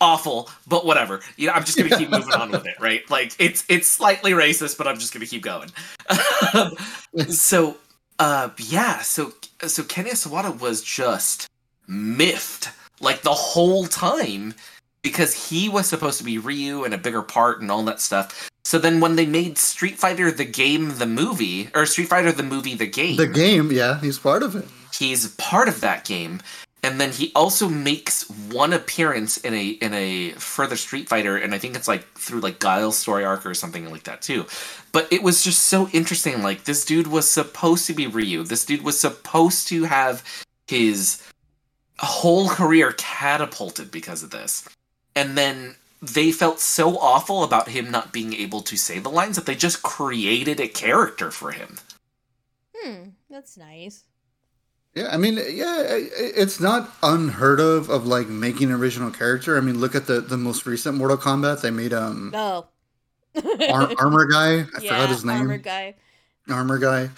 [0.00, 1.20] awful, but whatever.
[1.36, 3.08] You know, I'm just gonna keep moving on with it, right?
[3.10, 5.70] Like it's it's slightly racist, but I'm just gonna keep going.
[7.28, 7.76] so,
[8.18, 9.00] uh, yeah.
[9.00, 9.34] So
[9.66, 11.46] so Kenya Sawada was just
[11.86, 12.70] miffed
[13.00, 14.54] like the whole time
[15.02, 18.48] because he was supposed to be Ryu and a bigger part and all that stuff.
[18.64, 22.42] So then when they made Street Fighter the game the movie or Street Fighter the
[22.42, 24.66] movie the game, The game, yeah, he's part of it.
[24.98, 26.40] he's part of that game.
[26.84, 31.52] And then he also makes one appearance in a in a further Street Fighter, and
[31.52, 34.46] I think it's like through like Guile's story arc or something like that too.
[34.92, 36.40] But it was just so interesting.
[36.42, 38.44] Like this dude was supposed to be Ryu.
[38.44, 40.22] This dude was supposed to have
[40.68, 41.20] his
[41.98, 44.68] whole career catapulted because of this.
[45.18, 49.34] And then they felt so awful about him not being able to say the lines
[49.34, 51.76] that they just created a character for him.
[52.76, 54.04] Hmm, that's nice.
[54.94, 59.10] Yeah, I mean, yeah, i- i- it's not unheard of of like making an original
[59.10, 59.56] character.
[59.56, 61.62] I mean, look at the the most recent Mortal Kombat.
[61.62, 62.66] They made um Oh.
[63.68, 64.50] Ar- armor guy.
[64.60, 65.36] I yeah, forgot his name.
[65.42, 65.94] Armor guy.
[66.48, 67.10] armor guy.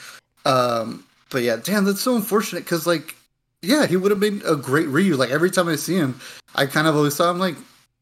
[0.46, 3.14] Um, but yeah, damn, that's so unfortunate because like,
[3.60, 5.16] yeah, he would have been a great Ryu.
[5.16, 6.18] Like every time I see him,
[6.54, 7.56] I kind of always thought I'm like,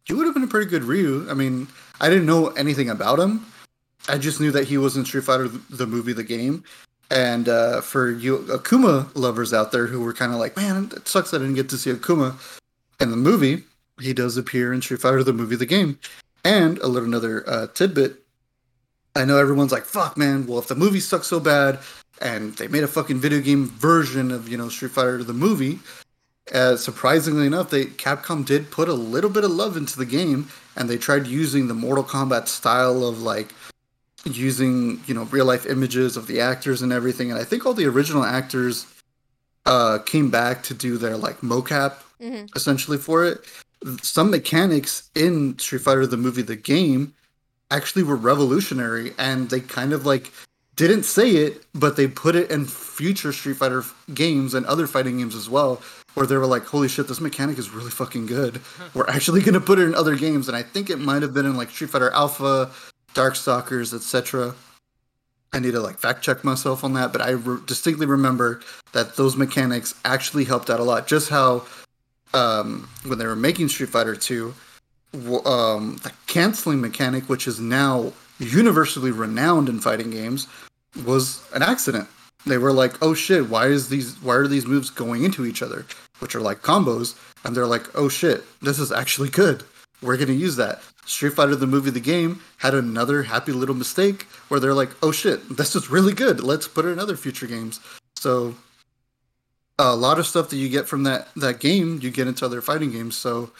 [0.09, 1.27] he would have been a pretty good Ryu.
[1.31, 1.69] I mean,
[2.01, 3.47] I didn't know anything about him.
[4.09, 6.65] I just knew that he was in Street Fighter the movie, the game.
[7.11, 11.07] And uh, for you Akuma lovers out there who were kind of like, man, it
[11.07, 12.35] sucks I didn't get to see Akuma
[13.01, 13.65] in the movie.
[14.01, 15.99] He does appear in Street Fighter the movie, the game.
[16.45, 18.17] And a little another uh, tidbit.
[19.15, 20.47] I know everyone's like, fuck, man.
[20.47, 21.81] Well, if the movie sucks so bad,
[22.21, 25.79] and they made a fucking video game version of you know Street Fighter the movie.
[26.53, 30.49] Uh, surprisingly enough, they Capcom did put a little bit of love into the game,
[30.77, 33.53] and they tried using the Mortal Kombat style of like
[34.25, 37.31] using you know real life images of the actors and everything.
[37.31, 38.87] And I think all the original actors
[39.67, 42.47] uh, came back to do their like mocap mm-hmm.
[42.57, 43.45] essentially for it.
[44.03, 47.15] Some mechanics in Street Fighter the movie, the game,
[47.71, 50.33] actually were revolutionary, and they kind of like
[50.77, 54.87] didn't say it, but they put it in future Street Fighter f- games and other
[54.87, 55.83] fighting games as well,
[56.19, 58.61] where they were like, "Holy shit, this mechanic is really fucking good.
[58.95, 61.47] We're actually gonna put it in other games." And I think it might have been
[61.47, 62.71] in like Street Fighter Alpha,
[63.15, 64.55] Darkstalkers, etc.
[65.53, 68.61] I need to like fact check myself on that, but I re- distinctly remember
[68.93, 71.07] that those mechanics actually helped out a lot.
[71.07, 71.65] Just how
[72.35, 74.53] um, when they were making Street Fighter 2,
[75.13, 80.47] w- um, the canceling mechanic, which is now universally renowned in fighting games,
[81.07, 82.09] was an accident.
[82.47, 85.63] They were like, "Oh shit, why is these why are these moves going into each
[85.63, 85.87] other?"
[86.21, 87.15] Which are like combos,
[87.45, 89.65] and they're like, "Oh shit, this is actually good.
[90.03, 94.25] We're gonna use that." Street Fighter the movie, the game, had another happy little mistake
[94.49, 96.41] where they're like, "Oh shit, this is really good.
[96.41, 97.81] Let's put it in other future games."
[98.17, 98.55] So
[99.79, 102.61] a lot of stuff that you get from that that game you get into other
[102.61, 103.51] fighting games so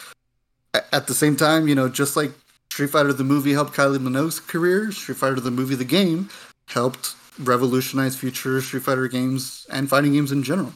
[0.93, 2.33] at the same time you know just like
[2.71, 6.29] street fighter the movie helped kylie minogue's career street fighter the movie the game
[6.67, 10.73] helped revolutionize future street fighter games and fighting games in general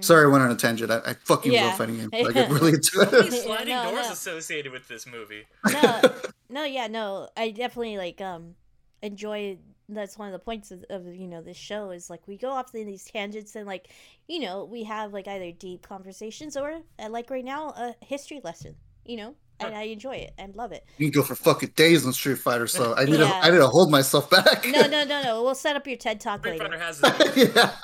[0.00, 1.66] sorry i went on a tangent i, I fucking Yeah.
[1.66, 4.12] love fighting games i get really into it sliding No, doors no.
[4.12, 5.44] associated with this movie.
[5.72, 6.00] no,
[6.48, 7.28] no, yeah, no.
[7.36, 8.54] I definitely like um
[9.02, 9.58] enjoy.
[9.88, 12.48] That's one of the points of, of you know this show is like we go
[12.50, 13.90] off in these tangents and like
[14.28, 18.40] you know we have like either deep conversations or uh, like right now a history
[18.42, 18.76] lesson.
[19.04, 20.84] You know, and I enjoy it and love it.
[20.96, 23.26] you can go for fucking days on street fighter so i need Yeah.
[23.28, 25.42] to i need to hold myself back No, no, no, no.
[25.42, 26.64] We'll set up your TED talk Street later.
[26.64, 27.74] Fighter has its yeah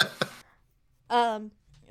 [1.10, 1.50] Um,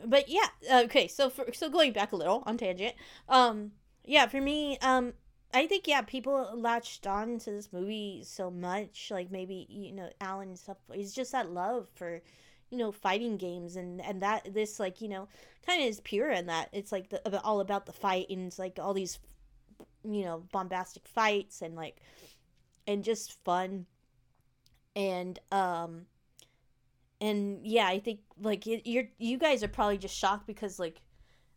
[0.09, 0.47] but yeah,
[0.83, 1.07] okay.
[1.07, 2.95] So for so going back a little on tangent.
[3.29, 3.71] Um,
[4.03, 5.13] yeah, for me, um,
[5.53, 9.09] I think yeah, people latched on to this movie so much.
[9.11, 10.77] Like maybe you know Alan stuff.
[10.91, 12.21] It's just that love for
[12.69, 15.27] you know fighting games and and that this like you know
[15.65, 18.59] kind of is pure in that it's like the, all about the fight and it's
[18.59, 19.19] like all these
[20.03, 22.01] you know bombastic fights and like
[22.85, 23.85] and just fun
[24.95, 26.05] and um
[27.20, 31.01] and yeah i think like it, you're you guys are probably just shocked because like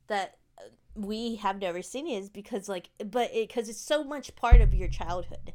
[0.07, 0.63] that uh,
[0.95, 4.61] we have never seen it is because like but it because it's so much part
[4.61, 5.53] of your childhood.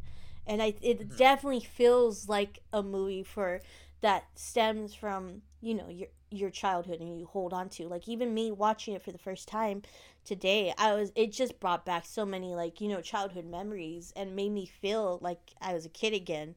[0.48, 3.62] And i it definitely feels like a movie for
[4.02, 7.88] that stems from you know your your childhood and you hold on to.
[7.88, 9.82] Like even me watching it for the first time
[10.26, 14.36] today i was it just brought back so many like you know childhood memories and
[14.36, 16.56] made me feel like i was a kid again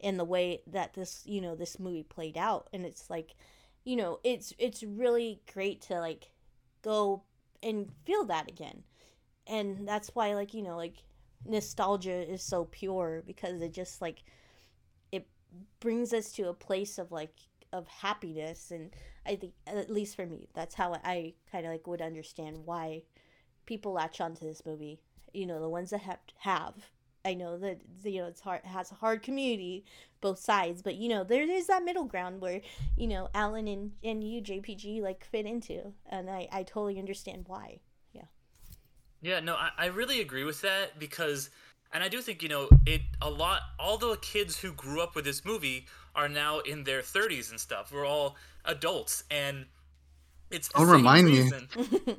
[0.00, 2.68] in the way that this you know this movie played out.
[2.72, 3.34] And it's like
[3.84, 6.30] you know it's it's really great to like
[6.82, 7.22] go
[7.62, 8.82] and feel that again.
[9.46, 10.96] And that's why like you know like
[11.44, 14.24] nostalgia is so pure because it just like
[15.12, 15.26] it
[15.80, 17.34] brings us to a place of like
[17.72, 18.70] of happiness.
[18.70, 18.90] And
[19.28, 23.02] i think at least for me that's how i kind of like would understand why
[23.66, 24.98] people latch onto this movie
[25.32, 26.74] you know the ones that have have
[27.28, 29.84] i know that you know it's hard has a hard community
[30.20, 32.60] both sides but you know there is that middle ground where
[32.96, 37.44] you know alan and and you jpg like fit into and i i totally understand
[37.46, 37.80] why
[38.12, 38.24] Yeah,
[39.20, 39.40] Yeah.
[39.40, 41.50] no, I, I really agree with that because,
[41.92, 43.62] and I do think you know it a lot.
[43.78, 47.58] All the kids who grew up with this movie are now in their 30s and
[47.60, 47.92] stuff.
[47.92, 49.66] We're all adults, and
[50.50, 51.50] it's the Don't same remind me.
[51.50, 51.68] reason.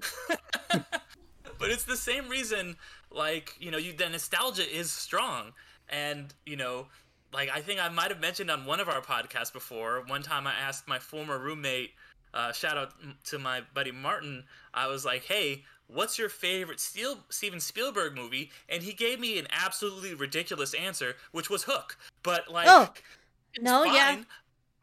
[0.69, 2.77] but it's the same reason.
[3.11, 5.53] Like you know, you the nostalgia is strong,
[5.89, 6.87] and you know,
[7.33, 10.03] like I think I might have mentioned on one of our podcasts before.
[10.07, 11.91] One time, I asked my former roommate.
[12.33, 12.93] Uh, shout out
[13.25, 14.43] to my buddy Martin.
[14.73, 19.39] I was like, "Hey, what's your favorite Steel- Steven Spielberg movie?" And he gave me
[19.39, 21.97] an absolutely ridiculous answer, which was Hook.
[22.21, 22.93] But like, Oh,
[23.59, 24.15] no, yeah.
[24.15, 24.25] fine.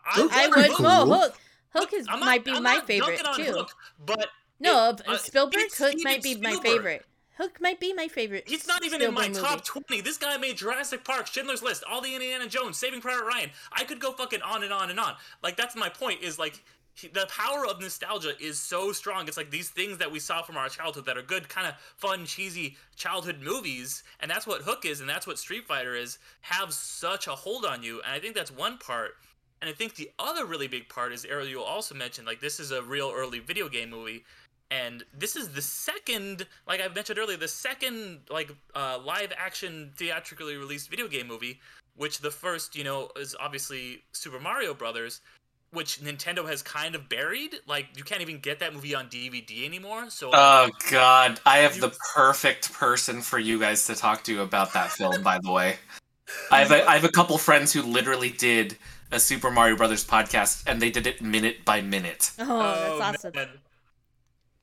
[0.08, 1.34] Hook i is would oh hook
[1.70, 3.72] hook is not- might be I'm my favorite too Hook,
[4.04, 4.28] but
[4.60, 7.04] no it- uh, spielberg hook might be my favorite
[7.38, 8.44] Hook might be my favorite.
[8.48, 10.00] He's not even in my Spielberg top 20.
[10.00, 13.50] This guy made Jurassic Park, Schindler's List, all the Indiana Jones, Saving Private Ryan.
[13.72, 15.14] I could go fucking on and on and on.
[15.42, 16.62] Like, that's my point, is like,
[16.94, 19.28] he- the power of nostalgia is so strong.
[19.28, 21.74] It's like these things that we saw from our childhood that are good, kind of
[21.98, 26.18] fun, cheesy childhood movies, and that's what Hook is, and that's what Street Fighter is,
[26.40, 28.00] have such a hold on you.
[28.00, 29.16] And I think that's one part.
[29.60, 32.60] And I think the other really big part is Ariel, you also mentioned, like, this
[32.60, 34.24] is a real early video game movie
[34.70, 39.92] and this is the second like i mentioned earlier the second like uh, live action
[39.96, 41.60] theatrically released video game movie
[41.96, 45.20] which the first you know is obviously super mario brothers
[45.72, 49.64] which nintendo has kind of buried like you can't even get that movie on dvd
[49.64, 54.42] anymore so Oh god, I have the perfect person for you guys to talk to
[54.42, 55.22] about that film.
[55.22, 55.76] By the way,
[56.50, 58.76] I have a, I have a couple friends who literally did
[59.12, 62.32] a Super Mario Brothers podcast, and they did it minute by minute.
[62.38, 63.32] Oh, that's awesome.
[63.34, 63.48] man.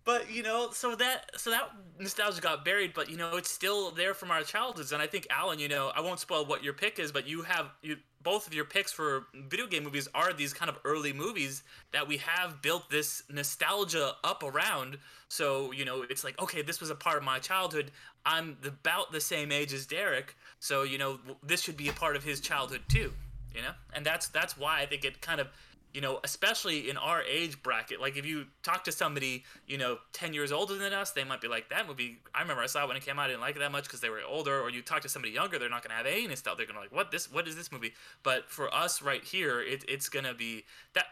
[0.05, 3.91] But you know, so that so that nostalgia got buried, but you know, it's still
[3.91, 4.91] there from our childhoods.
[4.91, 7.43] And I think Alan, you know, I won't spoil what your pick is, but you
[7.43, 11.13] have you both of your picks for video game movies are these kind of early
[11.13, 14.97] movies that we have built this nostalgia up around.
[15.29, 17.91] So you know, it's like okay, this was a part of my childhood.
[18.25, 22.17] I'm about the same age as Derick, so you know, this should be a part
[22.17, 23.13] of his childhood too.
[23.55, 25.47] You know, and that's that's why I think it kind of
[25.93, 28.01] you know, especially in our age bracket.
[28.01, 31.39] Like if you talk to somebody, you know, 10 years older than us, they might
[31.39, 33.41] be like, that movie, I remember I saw it when it came out, I didn't
[33.41, 34.59] like it that much because they were older.
[34.59, 36.57] Or you talk to somebody younger, they're not going to have any nostalgia.
[36.57, 37.93] They're going to like, what this, what is this movie?
[38.23, 40.65] But for us right here, it, it's going to be
[40.95, 41.05] that,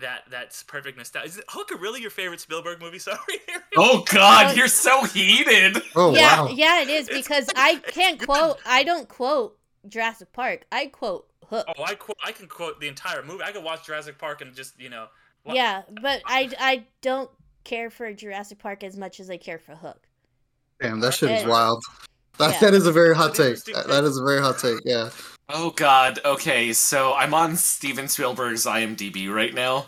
[0.00, 1.28] that, that's perfect nostalgia.
[1.28, 2.98] Is Hooker really your favorite Spielberg movie?
[3.04, 3.18] Sorry.
[3.76, 5.78] Oh god, you're so heated.
[5.94, 6.48] Oh yeah, wow.
[6.48, 8.58] yeah, it is because I can't quote.
[8.66, 9.58] I don't quote
[9.88, 10.64] Jurassic Park.
[10.72, 11.66] I quote Hook.
[11.78, 13.42] Oh, I quote, I can quote the entire movie.
[13.44, 15.06] I could watch Jurassic Park and just, you know,
[15.44, 17.30] wa- Yeah, but I I don't
[17.64, 20.06] care for Jurassic Park as much as I care for Hook.
[20.80, 21.82] Damn, that shit is wild.
[22.38, 22.58] That, Yeah.
[22.60, 23.62] that is a very hot take.
[23.64, 24.80] That- that is a very hot take.
[24.84, 25.10] Yeah.
[25.48, 29.86] Oh god, okay, so I'm on Steven Spielberg's IMDb right now.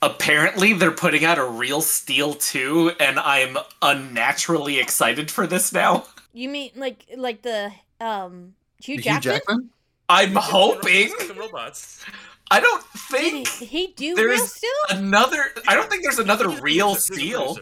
[0.00, 6.06] Apparently, they're putting out a Real Steel 2, and I'm unnaturally excited for this now.
[6.32, 9.70] You mean like like the um Hugh Hugh Jackman?
[10.08, 10.36] Jackman?
[10.36, 11.12] I'm hoping.
[11.36, 12.04] Robots.
[12.50, 14.70] I don't Did he, think he do there's Real Steel?
[14.90, 15.44] another.
[15.66, 17.14] I don't think there's another Real producer.
[17.14, 17.58] He's a Steel.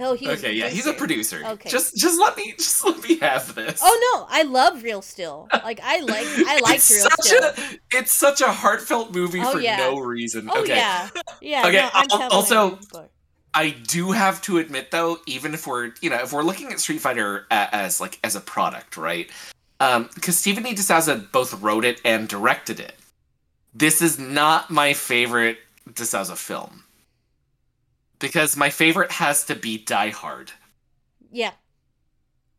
[0.00, 1.42] Oh, he was Okay, yeah, he's a producer.
[1.44, 1.68] Okay.
[1.68, 3.80] Just, just let me, just let me have this.
[3.82, 5.48] Oh no, I love Real Steel.
[5.52, 7.42] Like I like I like Real such Steel.
[7.42, 7.54] a,
[7.92, 9.76] it's such a heartfelt movie Oh, for yeah.
[9.76, 10.48] no reason.
[10.52, 10.76] Oh okay.
[10.76, 11.08] yeah,
[11.40, 11.62] yeah.
[11.66, 13.08] Okay, no, I'm al- totally also-
[13.54, 16.78] I do have to admit though, even if we're you know if we're looking at
[16.80, 19.28] Street Fighter a- as like as a product, right?
[19.80, 20.74] Um, because Steven E.
[20.74, 22.94] DeSouza both wrote it and directed it.
[23.74, 25.58] This is not my favorite
[25.88, 26.84] DeSouza film
[28.18, 30.52] because my favorite has to be Die Hard.
[31.30, 31.52] yeah.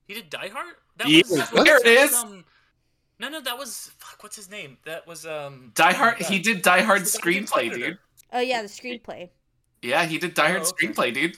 [0.08, 0.74] He did Die Hard.
[0.98, 2.16] That Yeah, was, there that it was, is.
[2.16, 2.46] Um,
[3.20, 4.24] no, no, that was fuck.
[4.24, 4.78] What's his name?
[4.86, 5.72] That was um.
[5.76, 6.18] Die Hard.
[6.20, 6.28] God.
[6.28, 7.98] He did Die Hard the guy who did screenplay, dude.
[8.34, 9.30] Oh yeah, the screenplay.
[9.84, 10.88] Yeah, he did Die Hard Oh, okay.
[10.88, 11.38] screenplay, dude.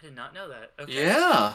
[0.00, 0.72] I did not know that.
[0.78, 0.92] Okay.
[1.06, 1.54] Yeah.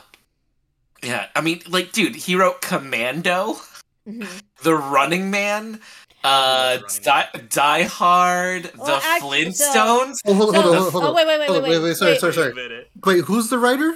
[1.03, 3.57] Yeah, I mean, like, dude, he wrote Commando,
[4.05, 4.23] hmm
[4.63, 5.79] The Running Man,
[6.23, 10.15] uh, The Running Die, Die Hard, The Well, actually, so- Flintstones.
[10.25, 11.09] Oh, hold on, So- hold on, hold on.
[11.09, 12.19] Oh wait, wait, wait, Hold wait, wait, wait, sorry, wait.
[12.21, 12.53] sorry, sorry.
[12.53, 12.87] Wait.
[13.05, 13.95] Wait, who's the writer?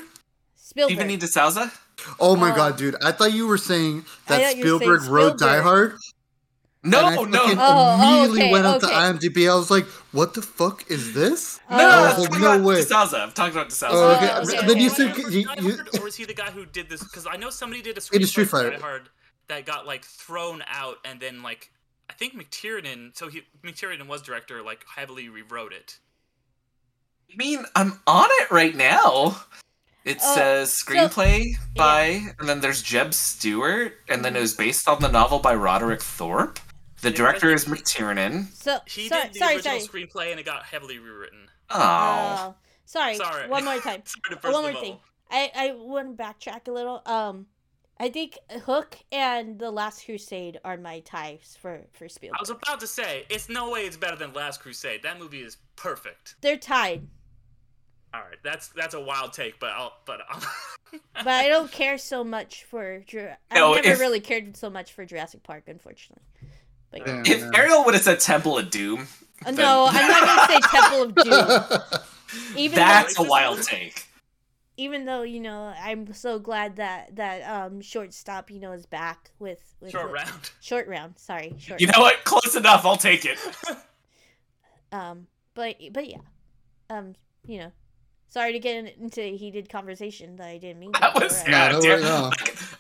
[0.56, 0.98] Spielberg.
[0.98, 1.20] Steven.
[1.20, 1.72] DeSouza?
[2.20, 2.56] Oh my Oh.
[2.56, 2.96] god, dude!
[3.04, 5.98] I thought you were saying that thought you were saying Spielberg wrote Die Hard.
[6.84, 7.64] No, and I no, fucking no.
[7.64, 7.98] Oh,
[8.28, 8.88] oh, okay, went up okay.
[8.88, 9.52] to IMDb.
[9.52, 11.78] I was like, "What the fuck is this?" Oh.
[11.78, 12.82] No, I I'm like, no about way.
[12.82, 13.22] DeSouza.
[13.22, 13.90] I'm talking about DeSouza.
[13.92, 14.30] Oh, okay.
[14.32, 14.96] Oh, okay, Then you okay.
[15.14, 17.04] said Was you, you, Hard, or is he the guy who did this?
[17.04, 18.80] Because I know somebody did a He did screenplay Street Fighter.
[18.80, 19.10] Hard
[19.48, 21.72] that got like thrown out, and then like
[22.10, 23.16] I think McTiernan.
[23.18, 24.62] So he McTiernan was director.
[24.62, 26.00] Like heavily rewrote it.
[27.32, 29.42] I mean, I'm on it right now.
[30.04, 34.88] It Oh, says screenplay by, and then there's Jeb Stewart, and then it was based
[34.90, 36.60] on the novel by Roderick Thorpe.
[37.02, 38.48] The Yeah, director I is think McTiernan.
[38.54, 40.04] So He sorry, did the sorry, original sorry.
[40.08, 41.48] screenplay, and it got heavily rewritten.
[41.70, 41.76] Oh.
[41.80, 43.16] Oh, sorry.
[43.16, 43.48] Sorry.
[43.50, 44.02] One more time.
[44.06, 44.98] Sorry to burst one more thing.
[45.30, 47.02] I I want to backtrack a little.
[47.06, 47.48] Um,
[48.00, 52.38] I think Hook and The Last Crusade are my ties for for Spielberg.
[52.38, 55.04] I was about to say, it's no way it's better than Last Crusade.
[55.04, 56.36] That movie is perfect.
[56.42, 57.08] They're tied,
[58.14, 60.42] All right, that's that's a wild take, but I'll but I'll.
[61.14, 63.00] but I don't care so much for.
[63.08, 66.26] Jura- No, I've never if- really cared so much for Jurassic Park, unfortunately.
[66.92, 67.24] But Yeah.
[67.26, 69.08] If Ariel would have said Temple of Doom,
[69.46, 72.00] Uh, no, I'm not gonna say Temple of Doom.
[72.58, 74.06] Even that's though, a wild take.
[74.78, 79.32] even though you know, I'm so glad that that um shortstop you know is back
[79.40, 80.52] with, with Short with- round.
[80.62, 81.82] Short round, sorry, short.
[81.82, 82.24] You know what?
[82.24, 82.86] Close enough.
[82.86, 83.38] I'll take it.
[84.94, 86.18] Um, but but yeah,
[86.90, 87.16] um,
[87.48, 87.72] you know,
[88.32, 90.94] Sorry to get into a heated conversation that I didn't mean.
[90.94, 91.52] That to, was alright.
[91.52, 92.32] yeah, No, Derick, no.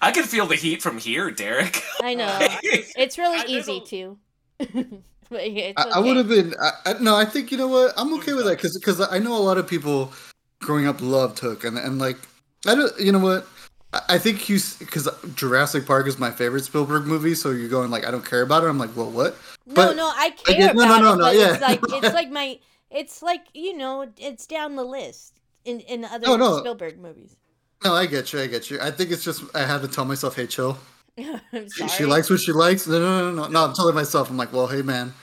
[0.01, 1.83] I can feel the heat from here, Derick.
[2.01, 2.39] I know.
[2.63, 4.17] It's really I- easy to.
[5.29, 6.53] but yeah, I, I would have been.
[6.61, 7.93] I, I, no, I think you know what.
[7.97, 10.13] I'm okay with that because because I know a lot of people
[10.61, 12.17] growing up loved Hook and and like
[12.65, 12.97] I don't.
[12.99, 13.45] You know what.
[13.93, 17.35] I- I think he's because Jurassic Park is my favorite Spielberg movie.
[17.35, 18.67] So you're going like I don't care about it.
[18.67, 19.35] I'm like, well, what?
[19.65, 21.51] No, but- no, I I care get- no, no, no, it, no, but yeah.
[21.53, 22.57] it's like it's like my
[22.89, 26.59] it's like you know it's down the list in in other No, no.
[26.59, 27.35] Spielberg movies.
[27.83, 28.39] No, I get you.
[28.39, 28.79] I get you.
[28.79, 30.77] I think it's just I had to tell myself, hey, chill.
[31.17, 32.87] I'm She, she likes what she likes.
[32.87, 33.65] No, no, no, no, no.
[33.65, 35.13] I'm telling myself, I'm like, well, hey, man,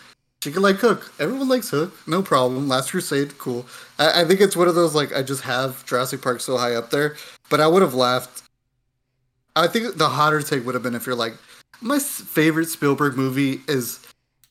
[0.43, 1.13] she can like Hook.
[1.19, 2.69] Everyone likes Hook, no problem.
[2.69, 3.67] Last Crusade, cool.
[3.99, 6.75] I, I think it's one of those like I just have Jurassic Park so high
[6.75, 7.17] up there,
[7.49, 8.43] but I would have laughed.
[9.57, 11.35] I think the hotter take would have been if you're like,
[11.81, 14.01] my favorite Spielberg movie is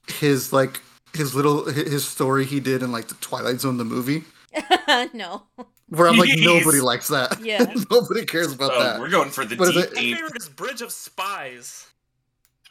[0.08, 0.82] his like
[1.14, 4.24] his little his story he did in like the Twilight Zone the movie,
[5.14, 5.44] no.
[5.90, 6.44] where I'm like Jeez.
[6.44, 7.40] nobody likes that.
[7.44, 7.74] Yeah.
[7.92, 9.00] nobody cares about Oh, that.
[9.00, 9.96] we're going for the What is deep.
[9.96, 11.88] My favorite is Bridge of Spies.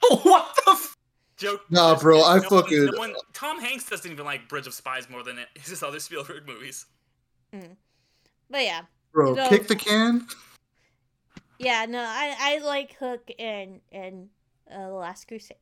[0.23, 0.73] what the?
[0.73, 0.97] F-
[1.37, 1.61] Joke.
[1.71, 4.73] Nah, bro, I no one- fucking- no one- Tom Hanks doesn't even like Bridge of
[4.75, 6.87] Spies more than it- his other Spielberg movies.
[7.53, 8.83] But yeah.
[9.13, 9.49] Bro, No.
[9.49, 10.27] kick the can.
[11.59, 14.29] Yeah, no, I I like Hook and and
[14.71, 15.57] uh, The Last Crusade.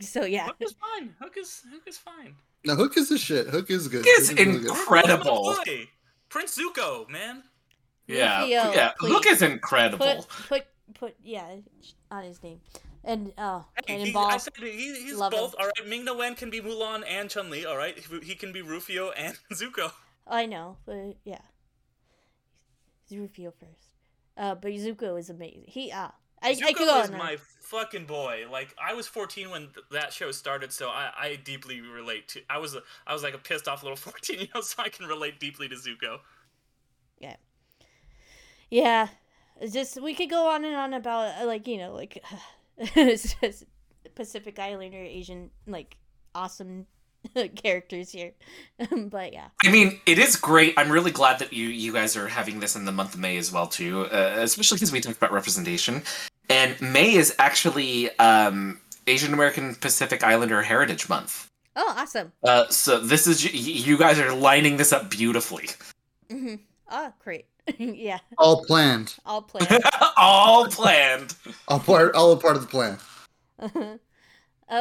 [0.00, 0.46] so yeah.
[0.46, 1.14] Hook is fine.
[1.20, 2.34] Hook is Hook is fine.
[2.64, 3.48] No, Hook is the shit.
[3.48, 4.04] Hook is good.
[4.04, 4.70] Hook is Hook really good.
[4.70, 5.46] incredible.
[5.46, 5.88] My boy,
[6.28, 7.42] Prince Zuko, man.
[8.06, 8.92] yeah, Rufio, yeah.
[8.98, 9.12] please.
[9.12, 10.06] Look is incredible.
[10.06, 10.62] Put put
[10.94, 11.56] put yeah
[12.10, 12.60] on his name.
[13.02, 15.54] And oh, Hey, he, I said he, he's Love both.
[15.54, 15.56] him.
[15.60, 17.64] All right, Ming Na Wen can be Mulan and Chun Li.
[17.64, 19.92] All right, he, he can be Rufio and Zuko.
[20.26, 21.38] I know, but yeah.
[23.08, 23.94] He's Rufio first.
[24.36, 25.64] Uh, but Zuko is amazing.
[25.66, 26.12] He ah,
[26.42, 28.46] I, I could go Zuko is my fucking boy.
[28.50, 32.40] Like I was 14 when th- that show started, so I, I deeply relate to.
[32.48, 34.88] I was a, I was like a pissed off little 14 year old, so I
[34.88, 36.20] can relate deeply to Zuko.
[38.70, 39.08] Yeah,
[39.60, 42.22] it's just we could go on and on about uh, like you know like
[42.78, 43.64] it's just
[44.14, 45.96] Pacific Islander Asian like
[46.34, 46.86] awesome
[47.56, 48.32] characters here,
[49.10, 49.48] but yeah.
[49.64, 50.74] I mean, it is great.
[50.76, 53.36] I'm really glad that you you guys are having this in the month of May
[53.36, 56.02] as well too, uh, especially because we talked about representation.
[56.48, 61.46] And May is actually um, Asian American Pacific Islander Heritage Month.
[61.76, 62.32] Oh, awesome.
[62.42, 65.68] Uh, so this is you guys are lining this up beautifully.
[66.30, 66.54] hmm
[66.90, 67.46] Oh, great.
[67.78, 69.14] yeah, All planned.
[69.24, 69.80] all planned.
[70.16, 71.36] All planned.
[71.68, 72.14] All part.
[72.16, 72.98] All a part of the plan.
[73.60, 73.98] all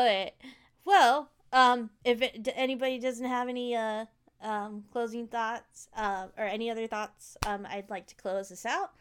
[0.05, 0.31] right.
[0.85, 4.05] Well, um, if it, anybody doesn't have any uh
[4.41, 8.91] um closing thoughts uh or any other thoughts, um, I'd like to close this out.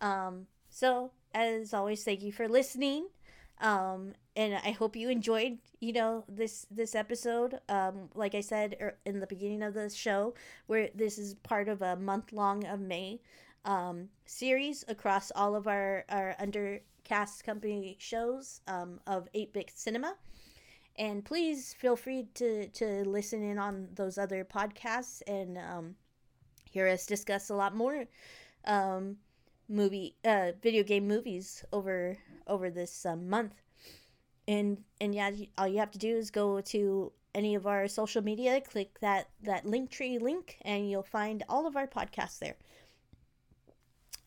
[0.00, 3.08] Um, so as always, thank you for listening.
[3.60, 7.58] Um, and I hope you enjoyed, you know, this this episode.
[7.68, 10.34] Um, like I said er, in the beginning of the show,
[10.66, 13.20] where this is part of a month long of May
[13.64, 20.14] um, series across all of our our undercast company shows um, of 8-bit cinema
[20.98, 25.94] and please feel free to to listen in on those other podcasts and um,
[26.70, 28.04] hear us discuss a lot more
[28.66, 29.16] um,
[29.68, 33.62] movie uh, video game movies over over this um, month
[34.46, 38.22] and and yeah all you have to do is go to any of our social
[38.22, 42.56] media click that that link tree link and you'll find all of our podcasts there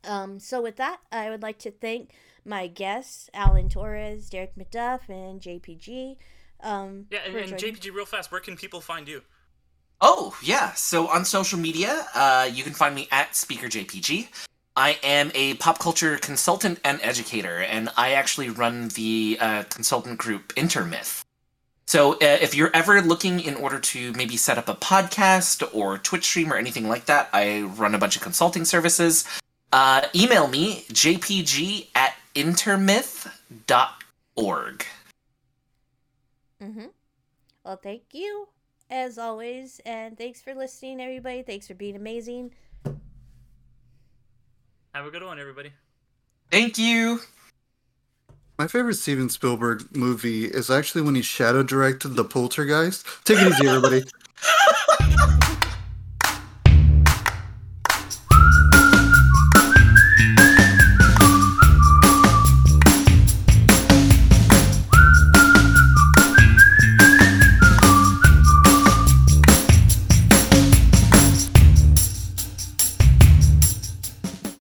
[0.04, 2.14] um, so with that, I would like to thank
[2.44, 6.18] my guests, Alan Torres, Derick McDuff, and JPG.
[6.64, 9.22] Um, Yeah, and, and JPG, real fast, where can people find you?
[10.00, 10.74] Oh, yeah.
[10.74, 14.28] So on social media, uh, you can find me at SpeakerJPG.
[14.76, 20.18] I am a pop culture consultant and educator, and I actually run the uh, consultant
[20.18, 21.24] group Intermyth.
[21.86, 25.98] So uh, if you're ever looking in order to maybe set up a podcast or
[25.98, 29.26] Twitch stream or anything like that, I run a bunch of consulting services.
[29.74, 34.86] Uh, email me, jpg at intermyth.org.
[36.62, 36.88] Mm-hmm.
[37.66, 38.48] Well, thank you
[38.90, 41.42] as always, and thanks for listening, everybody.
[41.44, 42.54] Thanks for being amazing.
[44.94, 45.72] Have a good one, everybody.
[46.52, 47.22] Thank you.
[48.60, 53.08] My favorite Steven Spielberg movie is actually when he shadow directed The Poltergeist.
[53.24, 54.04] Take it easy, everybody.